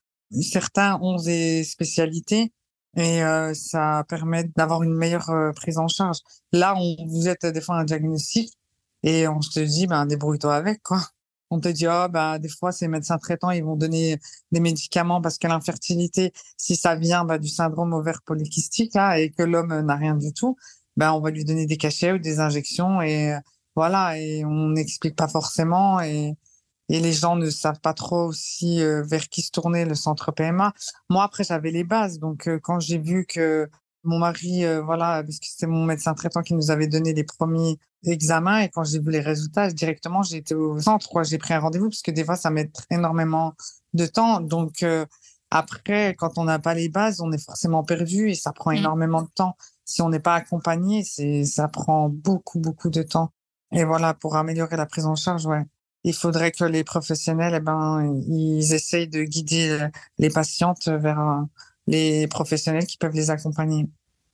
certains 0.41 0.99
ont 1.03 1.17
des 1.17 1.65
spécialités 1.65 2.53
et 2.97 3.21
ça 3.55 4.05
permet 4.09 4.45
d'avoir 4.57 4.83
une 4.83 4.95
meilleure 4.95 5.53
prise 5.55 5.77
en 5.79 5.89
charge. 5.89 6.19
Là, 6.53 6.75
on 6.79 6.97
vous 7.07 7.29
êtes 7.29 7.45
des 7.45 7.61
fois 7.61 7.77
un 7.77 7.85
diagnostic 7.85 8.53
et 9.03 9.29
on 9.29 9.43
se 9.43 9.61
dit 9.61 9.87
ben 9.87 10.07
débrouille-toi 10.07 10.55
avec 10.55 10.83
quoi 10.83 11.03
on 11.51 11.61
te 11.61 11.69
dit, 11.69 11.87
oh, 11.89 12.07
bah, 12.11 12.39
des 12.39 12.49
fois, 12.49 12.73
ces 12.73 12.89
médecins 12.89 13.19
traitants, 13.19 13.51
ils 13.51 13.65
vont 13.65 13.77
donner 13.77 14.19
des 14.53 14.61
médicaments 14.61 15.21
parce 15.21 15.39
que 15.39 15.47
l'infertilité, 15.49 16.33
si 16.57 16.77
ça 16.77 16.95
vient 16.97 17.25
bah, 17.25 17.39
du 17.39 17.49
syndrome 17.49 17.93
ovaire 17.93 18.23
polykystique 18.25 18.97
hein, 18.97 19.13
et 19.13 19.31
que 19.31 19.43
l'homme 19.43 19.81
n'a 19.81 19.97
rien 19.97 20.15
du 20.17 20.33
tout, 20.33 20.57
bah, 20.97 21.15
on 21.15 21.21
va 21.21 21.31
lui 21.31 21.45
donner 21.45 21.67
des 21.67 21.77
cachets 21.77 22.13
ou 22.13 22.19
des 22.19 22.41
injections 22.41 23.03
et 23.03 23.37
voilà, 23.77 24.19
et 24.19 24.45
on 24.45 24.71
n'explique 24.71 25.17
pas 25.17 25.29
forcément 25.29 26.01
et, 26.01 26.35
et 26.91 26.99
les 27.01 27.13
gens 27.13 27.37
ne 27.37 27.49
savent 27.51 27.81
pas 27.81 27.95
trop 27.95 28.25
aussi 28.27 28.83
euh, 28.83 29.03
vers 29.05 29.29
qui 29.29 29.43
se 29.43 29.53
tourner 29.53 29.85
le 29.85 29.95
centre 29.95 30.33
PMA. 30.33 30.75
Moi, 31.09 31.23
après, 31.23 31.45
j'avais 31.45 31.71
les 31.71 31.85
bases. 31.85 32.19
Donc, 32.19 32.49
euh, 32.49 32.59
quand 32.61 32.81
j'ai 32.81 32.99
vu 32.99 33.27
que 33.27 33.71
mon 34.05 34.19
mari, 34.19 34.65
euh, 34.65 34.83
voilà, 34.83 35.23
parce 35.23 35.39
que 35.39 35.47
c'était 35.47 35.67
mon 35.67 35.85
médecin 35.85 36.15
traitant 36.15 36.43
qui 36.43 36.55
nous 36.55 36.71
avait 36.71 36.87
donné 36.87 37.13
les 37.13 37.25
premiers 37.25 37.79
examens 38.05 38.61
et 38.61 38.69
quand 38.69 38.85
j'ai 38.85 38.99
vu 38.99 39.11
les 39.11 39.21
résultats, 39.21 39.71
directement, 39.71 40.23
j'ai 40.23 40.39
été 40.39 40.55
au 40.55 40.79
centre, 40.81 41.23
j'ai 41.25 41.39
pris 41.39 41.55
un 41.55 41.61
rendez-vous 41.61 41.91
parce 41.91 42.03
que 42.03 42.11
des 42.11 42.25
fois, 42.25 42.37
ça 42.37 42.51
met 42.51 42.71
énormément 42.91 43.55
de 43.93 44.07
temps. 44.07 44.41
Donc, 44.41 44.83
euh, 44.83 45.05
après, 45.51 46.15
quand 46.17 46.39
on 46.39 46.45
n'a 46.45 46.59
pas 46.59 46.75
les 46.75 46.89
bases, 46.89 47.21
on 47.21 47.33
est 47.33 47.45
forcément 47.45 47.85
perdu 47.85 48.31
et 48.31 48.35
ça 48.35 48.53
prend 48.53 48.71
mmh. 48.71 48.77
énormément 48.77 49.23
de 49.23 49.31
temps. 49.35 49.57
Si 49.85 50.01
on 50.03 50.09
n'est 50.09 50.21
pas 50.21 50.35
accompagné, 50.35 51.05
c'est, 51.05 51.45
ça 51.45 51.69
prend 51.69 52.09
beaucoup, 52.09 52.61
beaucoup 52.61 52.91
de 52.91 53.03
temps. 53.03 53.33
Et 53.73 53.85
voilà, 53.85 54.15
pour 54.15 54.37
améliorer 54.37 54.77
la 54.77 54.87
prise 54.87 55.07
en 55.07 55.17
charge, 55.17 55.47
ouais. 55.47 55.65
Il 56.03 56.15
faudrait 56.15 56.51
que 56.51 56.65
les 56.65 56.83
professionnels, 56.83 57.55
eh 57.57 57.61
ben, 57.61 58.23
ils 58.27 58.73
essayent 58.73 59.09
de 59.09 59.23
guider 59.23 59.87
les 60.17 60.31
patientes 60.31 60.89
vers 60.89 61.45
les 61.87 62.27
professionnels 62.29 62.87
qui 62.87 62.97
peuvent 62.97 63.15
les 63.15 63.31
accompagner. 63.31 63.87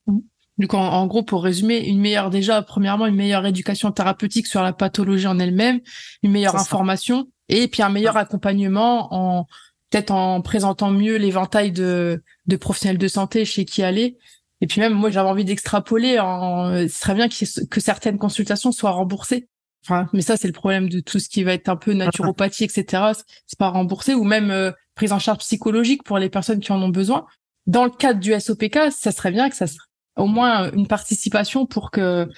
Mmh. 0.07 0.19
Du 0.59 0.69
coup, 0.69 0.77
en, 0.77 1.07
gros, 1.07 1.23
pour 1.23 1.45
résumer, 1.45 1.87
une 1.87 2.01
meilleure, 2.01 2.31
déjà, 2.31 2.63
premièrement, 2.63 3.07
une 3.07 3.15
meilleure 3.15 3.45
éducation 3.45 3.93
thérapeutique 3.93 4.47
sur 4.47 4.63
la 4.63 4.73
pathologie 4.73 5.27
en 5.27 5.39
elle-même, 5.39 5.81
une 6.23 6.33
meilleure 6.33 6.57
information, 6.57 7.27
et 7.51 7.69
puis 7.69 7.83
un 7.83 7.91
meilleur 7.91 8.17
accompagnement 8.17 9.13
en, 9.13 9.47
peut-être 9.91 10.13
en 10.13 10.41
présentant 10.41 10.91
mieux 10.91 11.17
l'éventail 11.17 11.73
de, 11.73 12.23
de 12.47 12.57
professionnels 12.57 12.97
de 12.97 13.09
santé 13.09 13.45
chez 13.45 13.67
qui 13.67 13.83
aller. 13.83 14.17
Et 14.63 14.67
puis 14.67 14.81
même, 14.81 14.95
moi, 14.95 15.11
j'avais 15.11 15.29
envie 15.29 15.45
d'extrapoler 15.45 16.19
en, 16.19 16.71
ce 16.71 16.89
serait 16.89 17.15
bien 17.15 17.29
que 17.29 17.81
certaines 17.81 18.17
consultations 18.19 18.73
soient 18.73 18.93
remboursées. 18.93 19.49
Enfin, 19.85 20.09
mais 20.13 20.23
ça, 20.23 20.37
c'est 20.37 20.49
le 20.49 20.55
problème 20.55 20.89
de 20.89 21.01
tout 21.01 21.19
ce 21.19 21.29
qui 21.29 21.45
va 21.45 21.53
être 21.53 21.69
un 21.69 21.77
peu 21.77 21.93
naturopathie, 21.93 22.65
etc. 22.65 23.13
C'est 23.47 23.59
pas 23.59 23.69
remboursé 23.69 24.15
ou 24.15 24.25
même 24.25 24.51
euh, 24.51 24.73
prise 24.97 25.13
en 25.13 25.21
charge 25.21 25.39
psychologique 25.39 26.03
pour 26.03 26.19
les 26.19 26.29
personnes 26.29 26.59
qui 26.59 26.73
en 26.73 26.83
ont 26.83 26.89
besoin 26.89 27.27
dans 27.67 27.85
le 27.85 27.91
cadre 27.91 28.21
du 28.21 28.39
SOPK, 28.39 28.91
ça 28.91 29.13
serait 29.13 29.31
bien 29.31 29.49
que 29.49 29.57
ça 29.57 29.67
soit 29.67 29.85
au 30.17 30.27
moins 30.27 30.73
une 30.73 30.87
participation 30.87 31.67
pour 31.67 31.91
que 31.91 32.29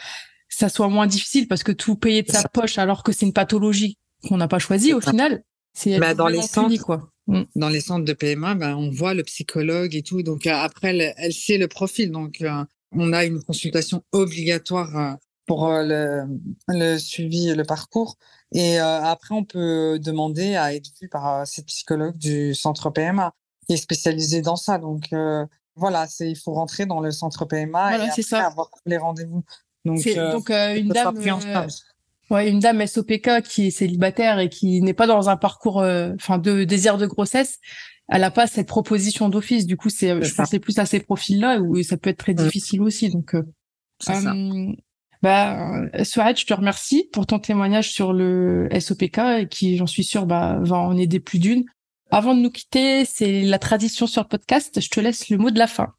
ça 0.49 0.69
soit 0.69 0.89
moins 0.89 1.07
difficile 1.07 1.47
parce 1.47 1.63
que 1.63 1.73
tout 1.73 1.97
payer 1.97 2.23
de 2.23 2.31
sa 2.31 2.49
poche 2.49 2.79
alors 2.79 3.03
que 3.03 3.13
c'est 3.13 3.27
une 3.27 3.33
pathologie 3.33 3.99
qu'on 4.27 4.37
n'a 4.37 4.49
pas 4.49 4.59
choisie 4.59 4.95
au 4.95 5.01
final, 5.01 5.43
c'est 5.75 5.99
bah, 5.99 6.15
dans 6.15 6.27
les 6.27 6.43
centres 6.43 6.83
quoi. 6.83 7.11
Mm. 7.29 7.43
Dans 7.55 7.69
les 7.69 7.81
centres 7.81 8.05
de 8.05 8.13
PMA, 8.15 8.55
bah, 8.55 8.77
on 8.77 8.91
voit 8.91 9.15
le 9.15 9.23
psychologue 9.23 9.95
et 9.95 10.03
tout. 10.03 10.23
Donc 10.23 10.47
euh, 10.47 10.53
après, 10.53 11.15
elle, 11.17 11.33
sait 11.33 11.59
le 11.59 11.69
profil. 11.69 12.11
Donc 12.11 12.41
euh, 12.41 12.65
on 12.93 13.13
a 13.13 13.25
une 13.25 13.43
consultation 13.43 14.03
obligatoire 14.13 14.97
euh, 14.97 15.13
pour 15.49 15.69
le, 15.69 16.23
le, 16.69 16.99
suivi, 16.99 17.53
le 17.55 17.65
parcours. 17.65 18.17
Et 18.53 18.79
après, 18.79 19.35
on 19.35 19.45
peut 19.45 19.99
demander 19.99 20.55
à 20.55 20.75
être 20.75 20.91
vu 21.01 21.09
par 21.09 21.47
cette 21.47 21.67
psychologue 21.67 22.17
du 22.17 22.55
centre 22.55 22.91
PMA 22.91 23.35
qui 23.69 23.75
est 23.75 23.79
spécialisé 23.79 24.43
dans 24.43 24.57
ça. 24.57 24.79
Donc 24.79 25.13
euh, 25.13 25.47
voilà, 25.77 26.07
c'est 26.07 26.31
il 26.31 26.37
faut 26.37 26.53
rentrer 26.53 26.87
dans 26.87 27.01
le 27.01 27.11
centre 27.11 27.45
PMA 27.45 27.99
et 27.99 28.09
après 28.09 28.23
ça. 28.23 28.47
avoir 28.47 28.71
les 28.87 28.97
rendez-vous. 28.97 29.45
Donc, 29.85 30.07
euh, 30.07 30.33
donc 30.33 30.51
euh, 30.51 30.77
une 30.77 30.89
dame, 30.89 31.17
ouais, 32.31 32.51
une 32.51 32.59
dame 32.59 32.85
SOPK 32.87 33.43
qui 33.43 33.69
est 33.69 33.71
célibataire 33.71 34.39
et 34.39 34.49
qui 34.49 34.83
n'est 34.83 34.95
pas 34.95 35.07
dans 35.07 35.29
un 35.29 35.37
parcours, 35.37 35.77
enfin 35.77 36.39
de 36.39 36.65
désir 36.65 36.99
de 36.99 37.07
grossesse, 37.07 37.59
elle 38.09 38.23
n'a 38.23 38.31
pas 38.31 38.47
cette 38.47 38.67
proposition 38.67 39.29
d'office. 39.29 39.67
Du 39.67 39.77
coup, 39.77 39.91
c'est, 39.91 40.21
je 40.23 40.35
pensais 40.35 40.59
plus 40.59 40.79
à 40.79 40.87
ces 40.87 41.01
profils-là 41.01 41.61
où 41.61 41.81
ça 41.83 41.97
peut 41.97 42.11
être 42.11 42.19
très 42.19 42.33
mmh. 42.33 42.37
difficile 42.37 42.83
aussi. 42.83 43.11
Donc, 43.11 43.37
ça. 44.01 44.21
Bah, 45.23 45.87
je 45.95 46.45
te 46.45 46.55
remercie 46.55 47.09
pour 47.13 47.27
ton 47.27 47.39
témoignage 47.39 47.91
sur 47.91 48.13
le 48.13 48.69
SOPK 48.79 49.19
et 49.41 49.49
qui, 49.51 49.77
j'en 49.77 49.87
suis 49.87 50.05
sûre, 50.05 50.27
bah, 50.27 50.59
va 50.63 50.77
en 50.77 50.97
aider 50.97 51.21
plus 51.21 51.39
d'une. 51.39 51.65
Avant 52.11 52.35
de 52.35 52.41
nous 52.41 52.51
quitter, 52.51 53.05
c'est 53.05 53.43
la 53.43 53.59
tradition 53.59 54.07
sur 54.07 54.23
le 54.23 54.29
podcast. 54.29 54.81
Je 54.81 54.89
te 54.89 55.01
laisse 55.01 55.29
le 55.29 55.37
mot 55.37 55.51
de 55.51 55.59
la 55.59 55.67
fin. 55.67 55.93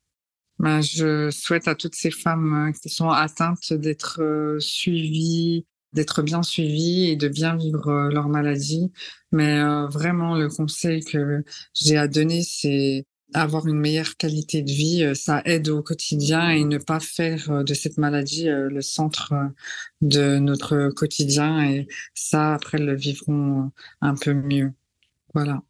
Ben, 0.58 0.82
je 0.82 1.30
souhaite 1.32 1.68
à 1.68 1.76
toutes 1.76 1.96
ces 1.96 2.12
femmes 2.12 2.68
euh, 2.68 2.72
qui 2.74 2.90
sont 2.90 3.10
atteintes 3.10 3.72
d'être 3.72 4.22
euh, 4.22 4.60
suivies, 4.60 5.66
d'être 5.94 6.22
bien 6.22 6.44
suivies 6.44 7.10
et 7.10 7.16
de 7.16 7.30
bien 7.30 7.56
vivre 7.56 7.88
euh, 7.88 8.10
leur 8.10 8.28
maladie. 8.28 8.92
Mais 9.32 9.62
vraiment, 9.88 10.36
le 10.36 10.50
conseil 10.50 11.02
que 11.04 11.44
j'ai 11.74 11.98
à 11.98 12.08
donner, 12.08 12.42
c'est 12.42 13.06
avoir 13.34 13.68
une 13.68 13.80
meilleure 13.80 14.18
qualité 14.18 14.62
de 14.62 14.72
vie. 14.72 15.16
Ça 15.16 15.42
aide 15.46 15.70
au 15.70 15.82
quotidien 15.82 16.50
et 16.50 16.64
ne 16.64 16.78
pas 16.78 17.00
faire 17.00 17.64
de 17.64 17.74
cette 17.74 17.98
maladie 17.98 18.48
le 18.48 18.82
centre 18.82 19.34
de 20.02 20.38
notre 20.40 20.90
quotidien. 20.90 21.64
Et 21.70 21.88
ça, 22.14 22.54
après, 22.54 22.78
le 22.78 22.96
vivront 22.96 23.72
un 24.02 24.16
peu 24.16 24.34
mieux. 24.34 24.74
Voilà. 25.34 25.62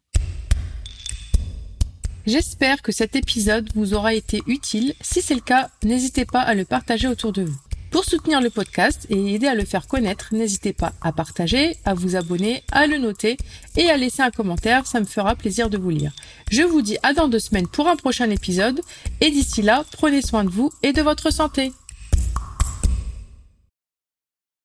J'espère 2.26 2.82
que 2.82 2.92
cet 2.92 3.16
épisode 3.16 3.68
vous 3.74 3.94
aura 3.94 4.14
été 4.14 4.42
utile. 4.46 4.94
Si 5.00 5.22
c'est 5.22 5.34
le 5.34 5.40
cas, 5.40 5.70
n'hésitez 5.82 6.26
pas 6.26 6.40
à 6.40 6.54
le 6.54 6.64
partager 6.64 7.08
autour 7.08 7.32
de 7.32 7.42
vous. 7.42 7.60
Pour 7.90 8.04
soutenir 8.04 8.40
le 8.40 8.50
podcast 8.50 9.06
et 9.10 9.34
aider 9.34 9.48
à 9.48 9.56
le 9.56 9.64
faire 9.64 9.88
connaître, 9.88 10.28
n'hésitez 10.32 10.72
pas 10.72 10.92
à 11.02 11.10
partager, 11.10 11.76
à 11.84 11.92
vous 11.92 12.14
abonner, 12.14 12.62
à 12.70 12.86
le 12.86 12.98
noter 12.98 13.36
et 13.76 13.90
à 13.90 13.96
laisser 13.96 14.22
un 14.22 14.30
commentaire, 14.30 14.86
ça 14.86 15.00
me 15.00 15.06
fera 15.06 15.34
plaisir 15.34 15.68
de 15.70 15.76
vous 15.76 15.90
lire. 15.90 16.12
Je 16.50 16.62
vous 16.62 16.82
dis 16.82 16.98
à 17.02 17.14
dans 17.14 17.26
deux 17.26 17.40
semaines 17.40 17.66
pour 17.66 17.88
un 17.88 17.96
prochain 17.96 18.30
épisode 18.30 18.80
et 19.20 19.30
d'ici 19.32 19.62
là, 19.62 19.84
prenez 19.90 20.22
soin 20.22 20.44
de 20.44 20.50
vous 20.50 20.70
et 20.84 20.92
de 20.92 21.02
votre 21.02 21.32
santé. 21.32 21.72